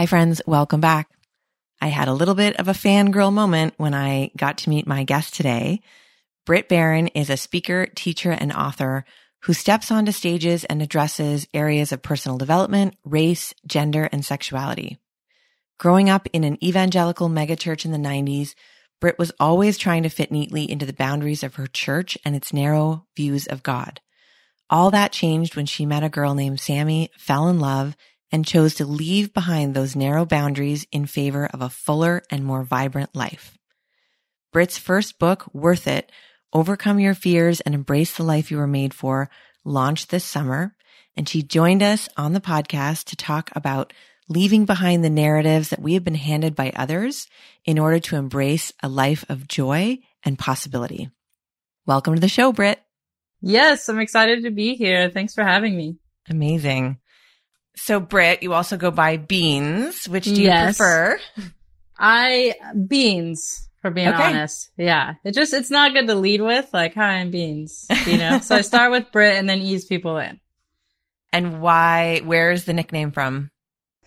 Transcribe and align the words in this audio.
Hi, 0.00 0.06
friends. 0.06 0.40
Welcome 0.46 0.80
back. 0.80 1.10
I 1.78 1.88
had 1.88 2.08
a 2.08 2.14
little 2.14 2.34
bit 2.34 2.56
of 2.56 2.68
a 2.68 2.72
fangirl 2.72 3.30
moment 3.30 3.74
when 3.76 3.92
I 3.92 4.30
got 4.34 4.56
to 4.58 4.70
meet 4.70 4.86
my 4.86 5.04
guest 5.04 5.34
today. 5.34 5.82
Brit 6.46 6.70
Barron 6.70 7.08
is 7.08 7.28
a 7.28 7.36
speaker, 7.36 7.84
teacher, 7.84 8.30
and 8.30 8.50
author 8.50 9.04
who 9.42 9.52
steps 9.52 9.90
onto 9.90 10.10
stages 10.10 10.64
and 10.64 10.80
addresses 10.80 11.46
areas 11.52 11.92
of 11.92 12.00
personal 12.00 12.38
development, 12.38 12.96
race, 13.04 13.52
gender, 13.66 14.08
and 14.10 14.24
sexuality. 14.24 14.96
Growing 15.78 16.08
up 16.08 16.26
in 16.32 16.44
an 16.44 16.56
evangelical 16.64 17.28
megachurch 17.28 17.84
in 17.84 17.92
the 17.92 17.98
90s, 17.98 18.54
Brit 19.02 19.18
was 19.18 19.32
always 19.38 19.76
trying 19.76 20.04
to 20.04 20.08
fit 20.08 20.32
neatly 20.32 20.64
into 20.70 20.86
the 20.86 20.94
boundaries 20.94 21.42
of 21.42 21.56
her 21.56 21.66
church 21.66 22.16
and 22.24 22.34
its 22.34 22.54
narrow 22.54 23.04
views 23.16 23.46
of 23.46 23.62
God. 23.62 24.00
All 24.70 24.90
that 24.92 25.12
changed 25.12 25.56
when 25.56 25.66
she 25.66 25.84
met 25.84 26.02
a 26.02 26.08
girl 26.08 26.34
named 26.34 26.58
Sammy, 26.58 27.10
fell 27.18 27.48
in 27.48 27.60
love, 27.60 27.98
and 28.32 28.46
chose 28.46 28.74
to 28.74 28.86
leave 28.86 29.34
behind 29.34 29.74
those 29.74 29.96
narrow 29.96 30.24
boundaries 30.24 30.86
in 30.92 31.06
favor 31.06 31.46
of 31.46 31.60
a 31.60 31.68
fuller 31.68 32.22
and 32.30 32.44
more 32.44 32.62
vibrant 32.62 33.14
life. 33.14 33.58
Brit's 34.52 34.78
first 34.78 35.18
book, 35.18 35.52
Worth 35.54 35.86
It, 35.86 36.10
Overcome 36.52 36.98
Your 36.98 37.14
Fears 37.14 37.60
and 37.60 37.74
Embrace 37.74 38.16
the 38.16 38.22
Life 38.22 38.50
You 38.50 38.56
Were 38.58 38.66
Made 38.66 38.94
For, 38.94 39.30
launched 39.64 40.10
this 40.10 40.24
summer, 40.24 40.74
and 41.16 41.28
she 41.28 41.42
joined 41.42 41.82
us 41.82 42.08
on 42.16 42.32
the 42.32 42.40
podcast 42.40 43.04
to 43.06 43.16
talk 43.16 43.50
about 43.54 43.92
leaving 44.28 44.64
behind 44.64 45.04
the 45.04 45.10
narratives 45.10 45.70
that 45.70 45.82
we 45.82 45.94
have 45.94 46.04
been 46.04 46.14
handed 46.14 46.54
by 46.54 46.72
others 46.74 47.26
in 47.64 47.78
order 47.78 47.98
to 47.98 48.16
embrace 48.16 48.72
a 48.82 48.88
life 48.88 49.24
of 49.28 49.48
joy 49.48 49.98
and 50.24 50.38
possibility. 50.38 51.10
Welcome 51.86 52.14
to 52.14 52.20
the 52.20 52.28
show, 52.28 52.52
Brit. 52.52 52.80
Yes, 53.40 53.88
I'm 53.88 53.98
excited 53.98 54.44
to 54.44 54.50
be 54.50 54.74
here. 54.74 55.10
Thanks 55.10 55.34
for 55.34 55.42
having 55.42 55.76
me. 55.76 55.96
Amazing. 56.28 56.98
So, 57.76 58.00
Brit, 58.00 58.42
you 58.42 58.52
also 58.52 58.76
go 58.76 58.90
by 58.90 59.16
Beans. 59.16 60.06
Which 60.08 60.24
do 60.24 60.42
you 60.42 60.48
Yes. 60.48 60.76
prefer? 60.76 61.18
I 61.98 62.54
beans 62.88 63.68
for 63.82 63.90
being 63.90 64.08
Okay. 64.08 64.22
honest. 64.22 64.70
Yeah. 64.76 65.14
It 65.24 65.32
just 65.34 65.52
it's 65.52 65.70
not 65.70 65.92
good 65.92 66.06
to 66.06 66.14
lead 66.14 66.40
with 66.40 66.68
like 66.72 66.94
hi 66.94 67.14
I'm 67.16 67.30
beans, 67.30 67.86
you 68.06 68.16
know. 68.16 68.40
so 68.40 68.56
I 68.56 68.60
start 68.62 68.90
with 68.90 69.12
Brit 69.12 69.36
and 69.36 69.48
then 69.48 69.58
ease 69.60 69.84
people 69.84 70.16
in. 70.18 70.40
And 71.32 71.60
why? 71.60 72.20
Where 72.24 72.50
is 72.52 72.64
the 72.64 72.72
nickname 72.72 73.12
from? 73.12 73.50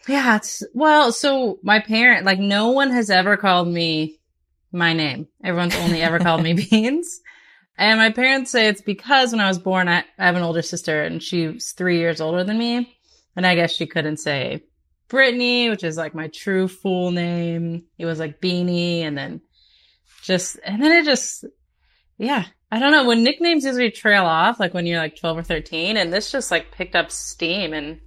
Yeah, 0.08 0.36
it's 0.38 0.64
well, 0.74 1.12
so 1.12 1.60
my 1.64 1.80
parent 1.80 2.26
like 2.26 2.40
no 2.40 2.72
one 2.72 2.92
has 2.92 3.10
ever 3.10 3.38
called 3.38 3.68
me 3.68 4.20
my 4.72 4.94
name. 4.94 5.28
Everyone's 5.44 5.76
only 5.76 6.02
ever 6.02 6.20
called 6.20 6.42
me 6.44 6.54
beans. 6.70 7.22
And 7.78 8.00
my 8.00 8.12
parents 8.12 8.52
say 8.52 8.68
it's 8.68 8.82
because 8.82 9.32
when 9.32 9.40
I 9.42 9.48
was 9.48 9.60
born 9.60 9.88
I, 9.88 10.04
I 10.20 10.26
have 10.26 10.36
an 10.36 10.44
older 10.44 10.62
sister 10.64 11.04
and 11.04 11.22
she's 11.24 11.72
3 11.74 11.98
years 12.00 12.22
older 12.22 12.44
than 12.44 12.58
me. 12.58 12.98
And 13.36 13.46
I 13.46 13.56
guess 13.56 13.72
she 13.74 13.88
couldn't 13.88 14.18
say 14.18 14.64
Brittany, 15.08 15.70
which 15.70 15.84
is 15.84 15.98
like 15.98 16.14
my 16.14 16.28
true 16.28 16.68
full 16.68 17.12
name. 17.12 17.86
It 17.98 18.06
was 18.06 18.20
like 18.20 18.42
Beanie 18.42 19.02
and 19.02 19.18
then 19.18 19.42
just, 20.22 20.60
and 20.64 20.82
then 20.82 20.92
it 20.92 21.06
just, 21.06 21.46
yeah, 22.18 22.46
I 22.72 22.80
don't 22.80 22.92
know. 22.92 23.06
When 23.06 23.24
nicknames 23.24 23.66
usually 23.66 23.92
trail 23.92 24.26
off, 24.26 24.60
like 24.60 24.74
when 24.74 24.86
you're 24.86 25.00
like 25.00 25.16
12 25.16 25.38
or 25.40 25.44
13, 25.44 25.98
and 25.98 26.12
this 26.12 26.32
just 26.32 26.52
like 26.52 26.72
picked 26.72 26.96
up 26.96 27.12
steam 27.12 27.74
and 27.74 28.00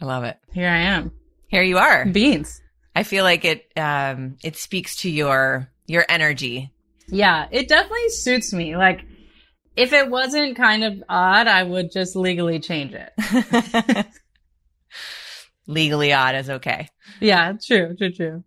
I 0.00 0.06
love 0.06 0.24
it. 0.24 0.38
here 0.52 0.68
I 0.68 0.78
am. 0.78 1.12
Here 1.48 1.62
you 1.62 1.78
are. 1.78 2.04
Beans. 2.04 2.60
I 2.96 3.02
feel 3.02 3.24
like 3.24 3.44
it. 3.44 3.70
Um, 3.76 4.36
it 4.42 4.56
speaks 4.56 4.96
to 4.96 5.10
your 5.10 5.70
your 5.86 6.04
energy. 6.08 6.72
Yeah, 7.08 7.46
it 7.50 7.68
definitely 7.68 8.08
suits 8.10 8.52
me. 8.52 8.76
Like, 8.76 9.04
if 9.76 9.92
it 9.92 10.08
wasn't 10.10 10.56
kind 10.56 10.84
of 10.84 11.02
odd, 11.08 11.46
I 11.46 11.62
would 11.62 11.92
just 11.92 12.16
legally 12.16 12.60
change 12.60 12.94
it. 12.94 14.06
Legally 15.66 16.12
odd 16.12 16.34
is 16.34 16.50
okay. 16.50 16.88
yeah, 17.20 17.52
true, 17.52 17.94
true, 17.96 18.12
true. 18.12 18.44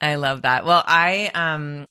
I 0.00 0.14
love 0.14 0.42
that. 0.42 0.64
Well, 0.64 0.82
I 0.86 1.30
um 1.34 1.86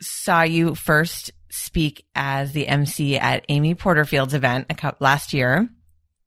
saw 0.00 0.42
you 0.42 0.74
first 0.74 1.32
speak 1.50 2.04
as 2.14 2.52
the 2.52 2.68
MC 2.68 3.16
at 3.16 3.44
Amy 3.48 3.74
Porterfield's 3.74 4.34
event 4.34 4.66
a 4.70 4.74
couple, 4.74 5.04
last 5.04 5.32
year. 5.32 5.68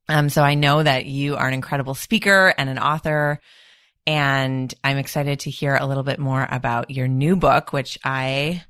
Um, 0.07 0.29
so 0.29 0.41
I 0.41 0.55
know 0.55 0.81
that 0.81 1.05
you 1.05 1.35
are 1.35 1.47
an 1.47 1.53
incredible 1.53 1.93
speaker 1.93 2.53
and 2.57 2.67
an 2.69 2.79
author, 2.79 3.39
and 4.07 4.73
I'm 4.83 4.97
excited 4.97 5.41
to 5.41 5.51
hear 5.51 5.75
a 5.75 5.85
little 5.85 6.03
bit 6.03 6.17
more 6.17 6.47
about 6.49 6.89
your 6.89 7.07
new 7.07 7.35
book, 7.35 7.71
which 7.73 7.99
I 8.03 8.63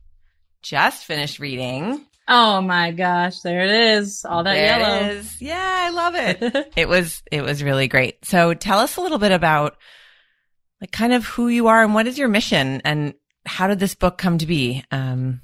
just 0.62 1.06
finished 1.06 1.40
reading. 1.40 2.06
Oh 2.32 2.62
my 2.62 2.92
gosh, 2.92 3.40
there 3.40 3.64
it 3.64 3.72
is. 3.98 4.24
All 4.24 4.44
that 4.44 4.54
There 4.54 4.80
yellow. 4.80 5.10
is. 5.14 5.42
Yeah, 5.42 5.58
I 5.60 5.90
love 5.90 6.14
it. 6.16 6.72
it 6.76 6.88
was 6.88 7.24
it 7.32 7.42
was 7.42 7.64
really 7.64 7.88
great. 7.88 8.24
So 8.24 8.54
tell 8.54 8.78
us 8.80 8.98
a 8.98 9.02
little 9.02 9.18
bit 9.18 9.32
about 9.32 9.76
like 10.80 10.92
kind 10.92 11.12
of 11.12 11.26
who 11.26 11.48
you 11.48 11.68
are 11.68 11.84
and 11.84 11.94
what 11.96 12.06
is 12.08 12.18
your 12.20 12.28
mission 12.30 12.82
and 12.86 13.16
how 13.46 13.68
did 13.68 13.80
this 13.80 13.96
book 13.96 14.18
come 14.20 14.38
to 14.38 14.46
be? 14.46 14.84
Um 14.92 15.42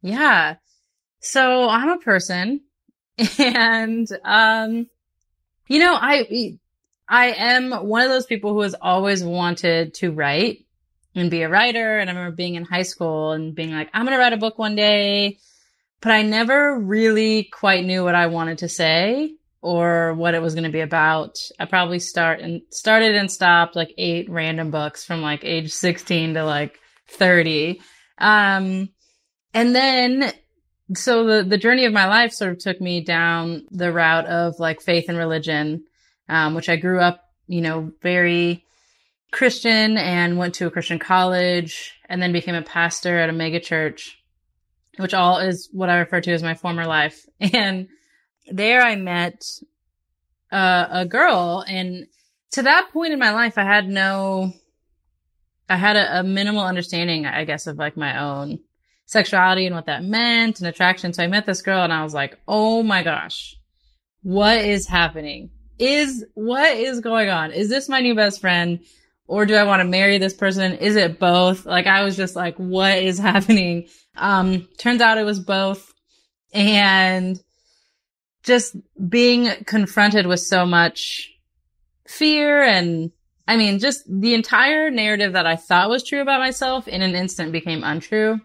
Yeah. 0.00 0.56
So 1.20 1.68
I'm 1.68 1.90
a 1.90 1.98
person 1.98 2.62
and, 3.38 4.08
um, 4.24 4.86
you 5.66 5.80
know, 5.80 5.94
I, 5.94 6.56
I 7.08 7.26
am 7.32 7.72
one 7.72 8.02
of 8.02 8.08
those 8.10 8.26
people 8.26 8.52
who 8.54 8.60
has 8.60 8.74
always 8.80 9.24
wanted 9.24 9.94
to 9.94 10.12
write 10.12 10.64
and 11.16 11.28
be 11.30 11.42
a 11.42 11.48
writer. 11.48 11.98
And 11.98 12.08
I 12.08 12.12
remember 12.12 12.36
being 12.36 12.54
in 12.54 12.64
high 12.64 12.82
school 12.84 13.32
and 13.32 13.54
being 13.56 13.72
like, 13.72 13.90
I'm 13.92 14.04
going 14.06 14.16
to 14.16 14.20
write 14.22 14.32
a 14.32 14.36
book 14.38 14.56
one 14.56 14.76
day, 14.76 15.38
but 16.00 16.12
I 16.12 16.22
never 16.22 16.78
really 16.78 17.44
quite 17.44 17.84
knew 17.84 18.04
what 18.04 18.14
I 18.14 18.26
wanted 18.26 18.58
to 18.58 18.68
say 18.68 19.34
or 19.60 20.14
what 20.14 20.34
it 20.34 20.42
was 20.42 20.54
going 20.54 20.64
to 20.64 20.70
be 20.70 20.80
about. 20.80 21.36
I 21.58 21.64
probably 21.64 21.98
start 21.98 22.40
and 22.40 22.62
started 22.70 23.16
and 23.16 23.30
stopped 23.30 23.74
like 23.74 23.92
eight 23.98 24.30
random 24.30 24.70
books 24.70 25.04
from 25.04 25.20
like 25.20 25.44
age 25.44 25.72
16 25.72 26.34
to 26.34 26.44
like 26.44 26.78
30. 27.08 27.80
Um, 28.18 28.90
and 29.54 29.74
then 29.74 30.32
so 30.94 31.24
the 31.24 31.42
the 31.44 31.58
journey 31.58 31.84
of 31.84 31.92
my 31.92 32.06
life 32.06 32.32
sort 32.32 32.52
of 32.52 32.58
took 32.58 32.80
me 32.80 33.00
down 33.00 33.66
the 33.70 33.92
route 33.92 34.26
of 34.26 34.58
like 34.58 34.80
faith 34.80 35.08
and 35.08 35.18
religion 35.18 35.84
um, 36.28 36.54
which 36.54 36.68
i 36.68 36.76
grew 36.76 37.00
up 37.00 37.24
you 37.46 37.60
know 37.60 37.92
very 38.02 38.64
christian 39.32 39.96
and 39.96 40.38
went 40.38 40.54
to 40.54 40.66
a 40.66 40.70
christian 40.70 40.98
college 40.98 41.94
and 42.08 42.22
then 42.22 42.32
became 42.32 42.54
a 42.54 42.62
pastor 42.62 43.18
at 43.18 43.28
a 43.28 43.32
mega 43.32 43.60
church 43.60 44.17
which 44.98 45.14
all 45.14 45.38
is 45.38 45.68
what 45.72 45.88
i 45.88 45.98
refer 45.98 46.20
to 46.20 46.32
as 46.32 46.42
my 46.42 46.54
former 46.54 46.86
life 46.86 47.24
and 47.40 47.88
there 48.50 48.82
i 48.82 48.96
met 48.96 49.42
uh, 50.50 50.86
a 50.90 51.06
girl 51.06 51.64
and 51.66 52.06
to 52.52 52.62
that 52.62 52.88
point 52.92 53.12
in 53.12 53.18
my 53.18 53.32
life 53.32 53.58
i 53.58 53.64
had 53.64 53.88
no 53.88 54.52
i 55.68 55.76
had 55.76 55.96
a, 55.96 56.20
a 56.20 56.22
minimal 56.22 56.64
understanding 56.64 57.26
i 57.26 57.44
guess 57.44 57.66
of 57.66 57.76
like 57.76 57.96
my 57.96 58.22
own 58.22 58.58
sexuality 59.08 59.64
and 59.66 59.74
what 59.74 59.86
that 59.86 60.04
meant 60.04 60.60
and 60.60 60.68
attraction. 60.68 61.12
So 61.12 61.24
I 61.24 61.26
met 61.26 61.46
this 61.46 61.62
girl 61.62 61.82
and 61.82 61.92
I 61.92 62.04
was 62.04 62.14
like, 62.14 62.38
oh 62.46 62.82
my 62.82 63.02
gosh, 63.02 63.56
what 64.22 64.58
is 64.58 64.86
happening? 64.86 65.50
Is 65.78 66.24
what 66.34 66.76
is 66.76 67.00
going 67.00 67.30
on? 67.30 67.52
Is 67.52 67.70
this 67.70 67.88
my 67.88 68.00
new 68.00 68.14
best 68.14 68.40
friend? 68.40 68.80
Or 69.26 69.44
do 69.44 69.54
I 69.54 69.64
want 69.64 69.80
to 69.80 69.88
marry 69.88 70.18
this 70.18 70.34
person? 70.34 70.74
Is 70.74 70.96
it 70.96 71.18
both? 71.18 71.66
Like 71.66 71.86
I 71.86 72.04
was 72.04 72.16
just 72.16 72.36
like, 72.36 72.56
what 72.56 72.98
is 72.98 73.18
happening? 73.30 73.88
Um, 74.18 74.68
turns 74.78 75.00
out 75.00 75.18
it 75.18 75.24
was 75.24 75.40
both. 75.40 75.92
And 76.52 77.40
just 78.42 78.76
being 79.08 79.48
confronted 79.64 80.26
with 80.26 80.40
so 80.40 80.64
much 80.64 81.30
fear 82.06 82.62
and 82.62 83.12
I 83.46 83.56
mean, 83.56 83.78
just 83.78 84.04
the 84.06 84.34
entire 84.34 84.90
narrative 84.90 85.32
that 85.32 85.46
I 85.46 85.56
thought 85.56 85.88
was 85.88 86.04
true 86.04 86.20
about 86.20 86.40
myself 86.40 86.86
in 86.86 87.00
an 87.00 87.14
instant 87.14 87.50
became 87.50 87.82
untrue. 87.82 88.40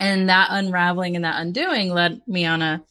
And 0.00 0.28
that 0.28 0.48
unraveling 0.50 1.14
and 1.14 1.24
that 1.24 1.40
undoing 1.40 1.90
led 1.90 2.20
me 2.26 2.44
on 2.44 2.60
a 2.60 2.82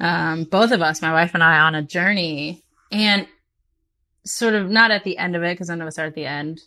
um, 0.00 0.44
both 0.44 0.72
of 0.72 0.80
us 0.80 1.02
my 1.02 1.12
wife 1.12 1.34
and 1.34 1.44
i 1.44 1.58
on 1.60 1.74
a 1.74 1.82
journey. 1.82 2.62
And 2.90 3.26
sort 4.24 4.54
of 4.54 4.70
not 4.70 4.90
at 4.90 5.04
the 5.04 5.18
end 5.18 5.36
of 5.36 5.42
it 5.42 5.52
because 5.54 5.68
none 5.68 5.82
of 5.82 5.86
us 5.86 5.98
are 5.98 6.06
at 6.06 6.14
the 6.14 6.26
end. 6.26 6.60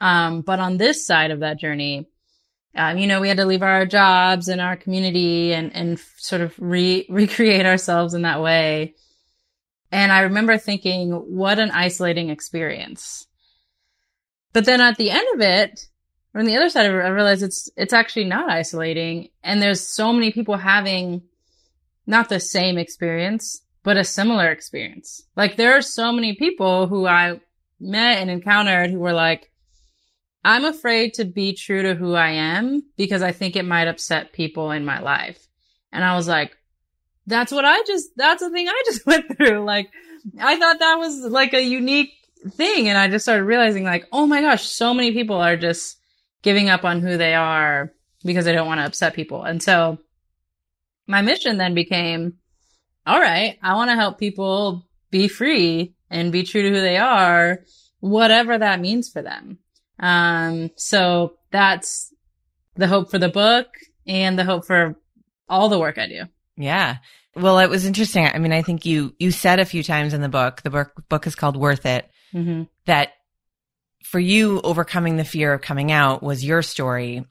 Um, 0.00 0.40
but 0.40 0.58
on 0.58 0.78
this 0.78 1.06
side 1.06 1.30
of 1.30 1.40
that 1.40 1.58
journey 1.58 2.08
um, 2.76 2.98
you 2.98 3.06
know 3.06 3.20
we 3.20 3.28
had 3.28 3.38
to 3.38 3.46
leave 3.46 3.62
our 3.62 3.86
jobs 3.86 4.48
and 4.48 4.60
our 4.60 4.76
community 4.76 5.52
and 5.52 5.74
and 5.74 5.98
sort 6.16 6.42
of 6.42 6.54
re- 6.58 7.06
recreate 7.10 7.66
ourselves 7.66 8.14
in 8.14 8.22
that 8.22 8.42
way 8.42 8.94
And 9.92 10.12
I 10.12 10.20
remember 10.22 10.58
thinking, 10.58 11.12
what 11.12 11.58
an 11.58 11.70
isolating 11.72 12.30
experience. 12.30 13.26
But 14.52 14.66
then 14.66 14.80
at 14.80 14.96
the 14.98 15.10
end 15.10 15.26
of 15.34 15.40
it, 15.40 15.86
or 16.34 16.40
on 16.40 16.46
the 16.46 16.56
other 16.56 16.70
side 16.70 16.86
of 16.86 16.94
it, 16.94 17.00
I 17.00 17.08
realized 17.08 17.42
it's, 17.42 17.70
it's 17.76 17.92
actually 17.92 18.24
not 18.24 18.50
isolating. 18.50 19.30
And 19.42 19.62
there's 19.62 19.80
so 19.80 20.12
many 20.12 20.32
people 20.32 20.56
having 20.56 21.22
not 22.06 22.28
the 22.28 22.40
same 22.40 22.78
experience, 22.78 23.62
but 23.82 23.96
a 23.96 24.04
similar 24.04 24.50
experience. 24.50 25.22
Like 25.36 25.56
there 25.56 25.76
are 25.76 25.82
so 25.82 26.12
many 26.12 26.34
people 26.34 26.86
who 26.86 27.06
I 27.06 27.40
met 27.80 28.18
and 28.18 28.30
encountered 28.30 28.90
who 28.90 29.00
were 29.00 29.12
like, 29.12 29.49
I'm 30.44 30.64
afraid 30.64 31.14
to 31.14 31.24
be 31.24 31.52
true 31.52 31.82
to 31.82 31.94
who 31.94 32.14
I 32.14 32.30
am 32.30 32.82
because 32.96 33.22
I 33.22 33.32
think 33.32 33.56
it 33.56 33.64
might 33.64 33.88
upset 33.88 34.32
people 34.32 34.70
in 34.70 34.84
my 34.84 35.00
life. 35.00 35.46
And 35.92 36.02
I 36.04 36.16
was 36.16 36.26
like, 36.26 36.56
that's 37.26 37.52
what 37.52 37.64
I 37.64 37.82
just, 37.86 38.10
that's 38.16 38.42
the 38.42 38.50
thing 38.50 38.68
I 38.68 38.82
just 38.86 39.06
went 39.06 39.36
through. 39.36 39.64
Like, 39.64 39.90
I 40.38 40.56
thought 40.58 40.78
that 40.78 40.98
was 40.98 41.18
like 41.20 41.52
a 41.52 41.62
unique 41.62 42.12
thing. 42.52 42.88
And 42.88 42.96
I 42.96 43.08
just 43.08 43.24
started 43.24 43.44
realizing 43.44 43.84
like, 43.84 44.06
oh 44.12 44.26
my 44.26 44.40
gosh, 44.40 44.66
so 44.66 44.94
many 44.94 45.12
people 45.12 45.36
are 45.36 45.56
just 45.56 45.98
giving 46.42 46.70
up 46.70 46.84
on 46.84 47.00
who 47.00 47.16
they 47.16 47.34
are 47.34 47.92
because 48.24 48.44
they 48.44 48.52
don't 48.52 48.66
want 48.66 48.80
to 48.80 48.86
upset 48.86 49.14
people. 49.14 49.42
And 49.42 49.62
so 49.62 49.98
my 51.06 51.22
mission 51.22 51.58
then 51.58 51.74
became, 51.74 52.34
all 53.06 53.20
right, 53.20 53.58
I 53.62 53.74
want 53.74 53.90
to 53.90 53.96
help 53.96 54.18
people 54.18 54.86
be 55.10 55.28
free 55.28 55.94
and 56.08 56.32
be 56.32 56.42
true 56.42 56.62
to 56.62 56.70
who 56.70 56.80
they 56.80 56.96
are, 56.96 57.60
whatever 58.00 58.56
that 58.56 58.80
means 58.80 59.08
for 59.08 59.22
them. 59.22 59.58
Um, 60.00 60.70
so 60.76 61.34
that's 61.50 62.12
the 62.76 62.86
hope 62.86 63.10
for 63.10 63.18
the 63.18 63.28
book 63.28 63.66
and 64.06 64.38
the 64.38 64.44
hope 64.44 64.66
for 64.66 64.96
all 65.48 65.68
the 65.68 65.78
work 65.78 65.98
I 65.98 66.08
do. 66.08 66.22
Yeah. 66.56 66.96
Well, 67.36 67.58
it 67.58 67.70
was 67.70 67.86
interesting. 67.86 68.26
I 68.26 68.38
mean, 68.38 68.52
I 68.52 68.62
think 68.62 68.84
you, 68.84 69.14
you 69.18 69.30
said 69.30 69.60
a 69.60 69.64
few 69.64 69.82
times 69.82 70.14
in 70.14 70.20
the 70.20 70.28
book, 70.28 70.62
the 70.62 70.70
book, 70.70 70.92
book 71.08 71.26
is 71.26 71.34
called 71.34 71.56
Worth 71.56 71.86
It, 71.86 72.10
mm-hmm. 72.34 72.64
that 72.86 73.12
for 74.04 74.18
you, 74.18 74.60
overcoming 74.62 75.16
the 75.16 75.24
fear 75.24 75.52
of 75.52 75.60
coming 75.60 75.92
out 75.92 76.22
was 76.22 76.44
your 76.44 76.62
story, 76.62 77.24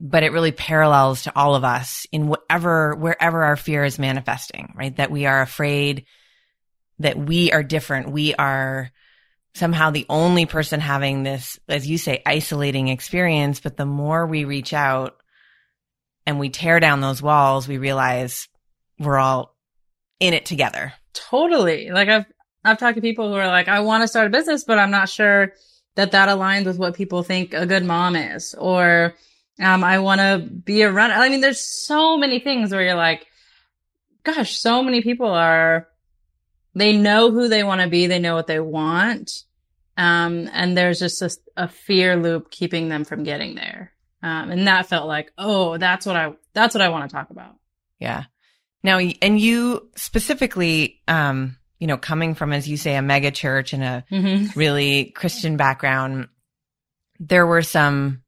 but 0.00 0.22
it 0.22 0.32
really 0.32 0.52
parallels 0.52 1.22
to 1.22 1.32
all 1.36 1.54
of 1.54 1.64
us 1.64 2.06
in 2.10 2.26
whatever, 2.26 2.96
wherever 2.96 3.44
our 3.44 3.56
fear 3.56 3.84
is 3.84 3.98
manifesting, 3.98 4.72
right? 4.76 4.96
That 4.96 5.10
we 5.10 5.26
are 5.26 5.42
afraid 5.42 6.06
that 7.00 7.18
we 7.18 7.52
are 7.52 7.62
different. 7.62 8.10
We 8.10 8.34
are 8.34 8.90
somehow 9.54 9.90
the 9.90 10.06
only 10.08 10.46
person 10.46 10.80
having 10.80 11.22
this, 11.22 11.58
as 11.68 11.86
you 11.86 11.98
say, 11.98 12.22
isolating 12.26 12.88
experience. 12.88 13.60
But 13.60 13.76
the 13.76 13.86
more 13.86 14.26
we 14.26 14.44
reach 14.44 14.72
out 14.72 15.16
and 16.26 16.38
we 16.38 16.50
tear 16.50 16.80
down 16.80 17.00
those 17.00 17.22
walls, 17.22 17.68
we 17.68 17.78
realize 17.78 18.48
we're 18.98 19.18
all 19.18 19.54
in 20.20 20.34
it 20.34 20.46
together. 20.46 20.92
Totally. 21.12 21.90
Like 21.90 22.08
I've, 22.08 22.26
I've 22.64 22.78
talked 22.78 22.96
to 22.96 23.00
people 23.00 23.28
who 23.28 23.36
are 23.36 23.46
like, 23.46 23.68
I 23.68 23.80
want 23.80 24.02
to 24.02 24.08
start 24.08 24.26
a 24.26 24.30
business, 24.30 24.64
but 24.64 24.78
I'm 24.78 24.90
not 24.90 25.08
sure 25.08 25.52
that 25.94 26.12
that 26.12 26.28
aligns 26.28 26.64
with 26.64 26.78
what 26.78 26.94
people 26.94 27.22
think 27.22 27.54
a 27.54 27.66
good 27.66 27.84
mom 27.84 28.16
is 28.16 28.54
or, 28.54 29.14
um, 29.60 29.84
I 29.84 30.00
want 30.00 30.20
to 30.20 30.38
be 30.38 30.82
a 30.82 30.90
runner. 30.90 31.14
I 31.14 31.28
mean, 31.28 31.40
there's 31.40 31.60
so 31.60 32.16
many 32.16 32.40
things 32.40 32.72
where 32.72 32.82
you're 32.82 32.96
like, 32.96 33.26
gosh, 34.24 34.58
so 34.58 34.82
many 34.82 35.00
people 35.00 35.28
are 35.28 35.86
they 36.74 36.92
know 36.92 37.30
who 37.30 37.48
they 37.48 37.64
want 37.64 37.80
to 37.80 37.88
be. 37.88 38.06
They 38.06 38.18
know 38.18 38.34
what 38.34 38.46
they 38.46 38.60
want. 38.60 39.44
Um, 39.96 40.50
and 40.52 40.76
there's 40.76 40.98
just 40.98 41.22
a, 41.22 41.30
a, 41.56 41.68
fear 41.68 42.16
loop 42.16 42.50
keeping 42.50 42.88
them 42.88 43.04
from 43.04 43.22
getting 43.22 43.54
there. 43.54 43.92
Um, 44.22 44.50
and 44.50 44.66
that 44.66 44.86
felt 44.86 45.06
like, 45.06 45.32
oh, 45.38 45.78
that's 45.78 46.04
what 46.04 46.16
I, 46.16 46.32
that's 46.52 46.74
what 46.74 46.82
I 46.82 46.88
want 46.88 47.08
to 47.08 47.14
talk 47.14 47.30
about. 47.30 47.54
Yeah. 48.00 48.24
Now, 48.82 48.98
and 48.98 49.38
you 49.38 49.88
specifically, 49.94 51.00
um, 51.06 51.56
you 51.78 51.86
know, 51.86 51.96
coming 51.96 52.34
from, 52.34 52.52
as 52.52 52.68
you 52.68 52.76
say, 52.76 52.96
a 52.96 53.02
mega 53.02 53.30
church 53.30 53.72
and 53.72 53.84
a 53.84 54.04
mm-hmm. 54.10 54.58
really 54.58 55.04
Christian 55.06 55.56
background, 55.56 56.28
there 57.20 57.46
were 57.46 57.62
some 57.62 58.22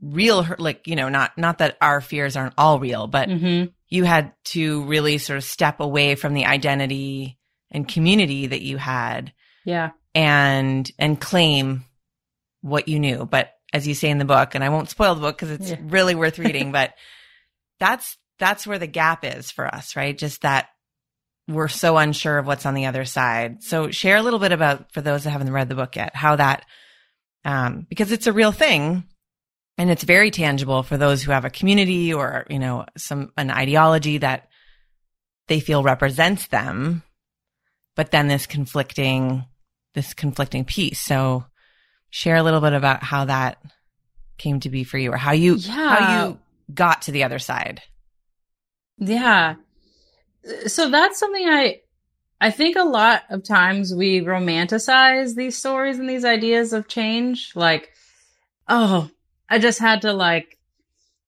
real, 0.00 0.46
like, 0.58 0.86
you 0.86 0.94
know, 0.94 1.08
not, 1.08 1.36
not 1.36 1.58
that 1.58 1.76
our 1.80 2.00
fears 2.00 2.36
aren't 2.36 2.54
all 2.56 2.78
real, 2.78 3.08
but 3.08 3.28
mm-hmm. 3.28 3.70
you 3.88 4.04
had 4.04 4.32
to 4.44 4.84
really 4.84 5.18
sort 5.18 5.38
of 5.38 5.44
step 5.44 5.80
away 5.80 6.14
from 6.14 6.34
the 6.34 6.46
identity 6.46 7.36
and 7.74 7.86
community 7.86 8.46
that 8.46 8.62
you 8.62 8.78
had. 8.78 9.32
Yeah. 9.66 9.90
And, 10.14 10.90
and 10.98 11.20
claim 11.20 11.84
what 12.62 12.88
you 12.88 13.00
knew. 13.00 13.26
But 13.26 13.52
as 13.72 13.86
you 13.86 13.94
say 13.94 14.08
in 14.08 14.18
the 14.18 14.24
book, 14.24 14.54
and 14.54 14.62
I 14.62 14.68
won't 14.68 14.88
spoil 14.88 15.14
the 15.16 15.20
book 15.20 15.36
because 15.36 15.50
it's 15.50 15.70
yeah. 15.70 15.78
really 15.82 16.14
worth 16.14 16.38
reading, 16.38 16.70
but 16.70 16.94
that's, 17.80 18.16
that's 18.38 18.66
where 18.66 18.78
the 18.78 18.86
gap 18.86 19.24
is 19.24 19.50
for 19.50 19.66
us, 19.66 19.96
right? 19.96 20.16
Just 20.16 20.42
that 20.42 20.68
we're 21.48 21.68
so 21.68 21.96
unsure 21.98 22.38
of 22.38 22.46
what's 22.46 22.64
on 22.64 22.74
the 22.74 22.86
other 22.86 23.04
side. 23.04 23.62
So 23.62 23.90
share 23.90 24.16
a 24.16 24.22
little 24.22 24.38
bit 24.38 24.52
about, 24.52 24.92
for 24.92 25.00
those 25.00 25.24
that 25.24 25.30
haven't 25.30 25.52
read 25.52 25.68
the 25.68 25.74
book 25.74 25.96
yet, 25.96 26.14
how 26.14 26.36
that, 26.36 26.64
um, 27.44 27.86
because 27.90 28.12
it's 28.12 28.28
a 28.28 28.32
real 28.32 28.52
thing 28.52 29.04
and 29.76 29.90
it's 29.90 30.04
very 30.04 30.30
tangible 30.30 30.84
for 30.84 30.96
those 30.96 31.22
who 31.22 31.32
have 31.32 31.44
a 31.44 31.50
community 31.50 32.14
or, 32.14 32.46
you 32.48 32.60
know, 32.60 32.86
some, 32.96 33.32
an 33.36 33.50
ideology 33.50 34.18
that 34.18 34.48
they 35.48 35.60
feel 35.60 35.82
represents 35.82 36.46
them 36.46 37.02
but 37.94 38.10
then 38.10 38.28
this 38.28 38.46
conflicting, 38.46 39.44
this 39.94 40.14
conflicting 40.14 40.64
piece. 40.64 41.00
So 41.00 41.44
share 42.10 42.36
a 42.36 42.42
little 42.42 42.60
bit 42.60 42.72
about 42.72 43.02
how 43.02 43.26
that 43.26 43.58
came 44.38 44.60
to 44.60 44.70
be 44.70 44.84
for 44.84 44.98
you 44.98 45.12
or 45.12 45.16
how 45.16 45.32
you, 45.32 45.56
yeah. 45.56 45.96
how 45.96 46.26
you 46.26 46.38
got 46.72 47.02
to 47.02 47.12
the 47.12 47.24
other 47.24 47.38
side. 47.38 47.82
Yeah. 48.98 49.56
So 50.66 50.90
that's 50.90 51.18
something 51.18 51.46
I, 51.46 51.80
I 52.40 52.50
think 52.50 52.76
a 52.76 52.84
lot 52.84 53.22
of 53.30 53.44
times 53.44 53.94
we 53.94 54.20
romanticize 54.20 55.34
these 55.34 55.56
stories 55.56 55.98
and 55.98 56.08
these 56.08 56.24
ideas 56.24 56.72
of 56.72 56.88
change. 56.88 57.52
Like, 57.54 57.90
oh, 58.68 59.10
I 59.48 59.58
just 59.58 59.78
had 59.78 60.02
to 60.02 60.12
like 60.12 60.58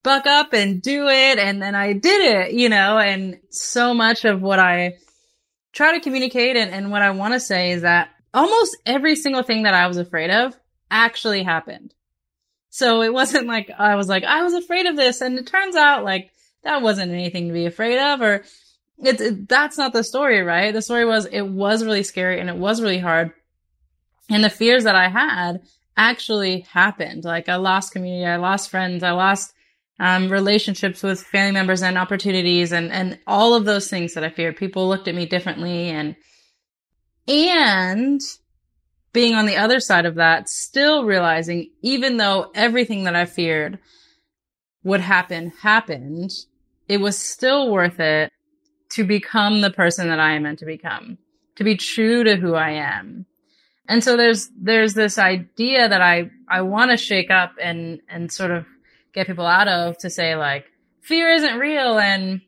buck 0.02 0.26
up 0.26 0.52
and 0.52 0.82
do 0.82 1.08
it. 1.08 1.38
And 1.38 1.62
then 1.62 1.74
I 1.74 1.92
did 1.92 2.20
it, 2.20 2.52
you 2.52 2.68
know, 2.68 2.98
and 2.98 3.38
so 3.50 3.94
much 3.94 4.24
of 4.24 4.42
what 4.42 4.58
I 4.58 4.98
try 5.76 5.93
to 5.93 6.00
communicate. 6.00 6.56
And, 6.56 6.70
and 6.73 6.90
what 6.90 7.02
I 7.02 7.11
want 7.11 7.34
to 7.34 7.40
say 7.40 7.73
is 7.73 7.82
that 7.82 8.08
almost 8.32 8.76
every 8.87 9.14
single 9.14 9.43
thing 9.43 9.64
that 9.64 9.75
I 9.75 9.87
was 9.87 9.99
afraid 9.99 10.31
of 10.31 10.56
actually 10.90 11.43
happened. 11.43 11.94
So 12.70 13.02
it 13.02 13.12
wasn't 13.12 13.46
like 13.55 13.70
I 13.78 13.94
was 13.94 14.08
like, 14.08 14.25
I 14.25 14.43
was 14.43 14.55
afraid 14.55 14.87
of 14.87 14.96
this. 14.96 15.20
And 15.20 15.38
it 15.38 15.46
turns 15.46 15.76
out 15.76 16.02
like 16.02 16.31
that 16.64 16.82
wasn't 16.82 17.12
anything 17.12 17.49
to 17.49 17.55
be 17.55 17.67
afraid 17.67 17.99
of 17.99 18.23
or 18.23 18.44
it's, 18.99 19.20
it, 19.20 19.46
that's 19.46 19.76
not 19.76 19.93
the 19.93 20.02
story, 20.02 20.40
right? 20.40 20.73
The 20.73 20.81
story 20.81 21.05
was 21.05 21.26
it 21.26 21.43
was 21.43 21.84
really 21.84 22.02
scary 22.02 22.40
and 22.40 22.49
it 22.49 22.56
was 22.56 22.81
really 22.81 22.99
hard. 22.99 23.33
And 24.30 24.42
the 24.42 24.50
fears 24.50 24.85
that 24.85 24.97
I 24.97 25.09
had 25.09 25.61
actually 25.97 26.61
happened. 26.61 27.25
Like 27.25 27.49
I 27.50 27.56
lost 27.56 27.92
community, 27.92 28.25
I 28.25 28.37
lost 28.37 28.71
friends, 28.71 29.02
I 29.02 29.11
lost 29.11 29.52
um, 29.99 30.31
relationships 30.31 31.03
with 31.03 31.23
family 31.23 31.53
members 31.53 31.83
and 31.83 31.97
opportunities 31.97 32.73
and, 32.73 32.93
and 32.93 33.19
all 33.26 33.55
of 33.55 33.65
those 33.65 33.88
things 33.88 34.15
that 34.15 34.25
I 34.25 34.31
feared. 34.31 34.57
People 34.57 34.88
looked 34.88 35.09
at 35.09 35.15
me 35.15 35.26
differently 35.26 35.88
and, 35.88 36.17
and 37.26 38.21
being 39.12 39.35
on 39.35 39.47
the 39.47 39.57
other 39.57 39.81
side 39.81 40.05
of 40.05 40.17
that, 40.17 40.49
still 40.49 41.05
realizing 41.05 41.71
even 41.81 42.19
though 42.19 42.50
everything 42.55 43.05
that 43.05 43.17
I 43.17 43.25
feared 43.25 43.79
would 44.85 45.00
happen 45.00 45.53
happened, 45.62 46.31
it 46.87 46.99
was 46.99 47.19
still 47.19 47.71
worth 47.71 47.99
it 47.99 48.31
to 48.91 49.05
become 49.05 49.62
the 49.62 49.71
person 49.71 50.09
that 50.09 50.21
I 50.21 50.33
am 50.33 50.43
meant 50.43 50.59
to 50.59 50.67
become, 50.67 51.17
to 51.57 51.65
be 51.65 51.76
true 51.76 52.25
to 52.25 52.37
who 52.37 52.55
I 52.55 52.73
am. 52.73 53.25
And 53.88 54.05
so 54.05 54.17
there's, 54.17 54.50
there's 54.61 54.95
this 54.95 55.19
idea 55.19 55.88
that 55.88 56.03
I, 56.03 56.31
I 56.49 56.61
want 56.61 56.91
to 56.91 56.97
shake 56.97 57.31
up 57.31 57.53
and, 57.61 58.00
and 58.09 58.31
sort 58.31 58.50
of 58.50 58.67
get 59.16 59.26
people 59.26 59.46
out 59.46 59.66
of 59.66 59.99
to 59.99 60.11
say 60.11 60.37
like 60.37 60.66
fear 61.00 61.32
isn't 61.32 61.58
real 61.58 61.99
and 61.99 62.42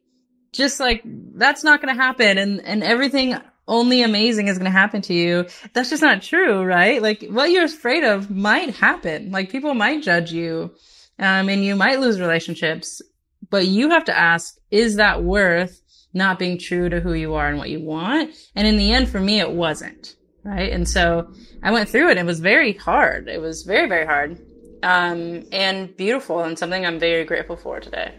just 0.52 0.78
like 0.78 1.02
that's 1.04 1.64
not 1.64 1.82
going 1.82 1.94
to 1.94 2.00
happen 2.00 2.38
and 2.38 2.64
and 2.64 2.84
everything 2.84 3.36
only 3.66 4.02
amazing 4.02 4.48
is 4.48 4.58
going 4.58 4.70
to 4.70 4.78
happen 4.78 5.02
to 5.02 5.14
you. 5.14 5.46
That's 5.74 5.90
just 5.90 6.02
not 6.02 6.22
true, 6.22 6.64
right? 6.64 7.02
Like 7.02 7.22
what 7.28 7.50
you're 7.50 7.66
afraid 7.66 8.02
of 8.02 8.30
might 8.30 8.74
happen. 8.74 9.30
Like 9.30 9.50
people 9.50 9.74
might 9.74 10.02
judge 10.02 10.32
you. 10.32 10.74
Um, 11.18 11.48
and 11.48 11.64
you 11.64 11.76
might 11.76 12.00
lose 12.00 12.20
relationships, 12.20 13.02
but 13.50 13.66
you 13.66 13.90
have 13.90 14.04
to 14.04 14.16
ask, 14.16 14.56
is 14.70 14.96
that 14.96 15.22
worth 15.22 15.82
not 16.14 16.38
being 16.38 16.58
true 16.58 16.88
to 16.88 17.00
who 17.00 17.12
you 17.12 17.34
are 17.34 17.48
and 17.48 17.58
what 17.58 17.68
you 17.68 17.80
want? 17.80 18.30
And 18.54 18.66
in 18.66 18.76
the 18.76 18.92
end, 18.92 19.08
for 19.08 19.20
me, 19.20 19.40
it 19.40 19.50
wasn't. 19.50 20.16
Right. 20.44 20.72
And 20.72 20.88
so 20.88 21.30
I 21.62 21.72
went 21.72 21.88
through 21.90 22.10
it. 22.10 22.16
It 22.16 22.24
was 22.24 22.40
very 22.40 22.72
hard. 22.72 23.28
It 23.28 23.40
was 23.40 23.64
very, 23.64 23.88
very 23.88 24.06
hard 24.06 24.38
um, 24.82 25.46
and 25.52 25.96
beautiful 25.96 26.40
and 26.44 26.58
something 26.58 26.84
I'm 26.86 26.98
very 26.98 27.24
grateful 27.24 27.56
for 27.56 27.80
today. 27.80 28.14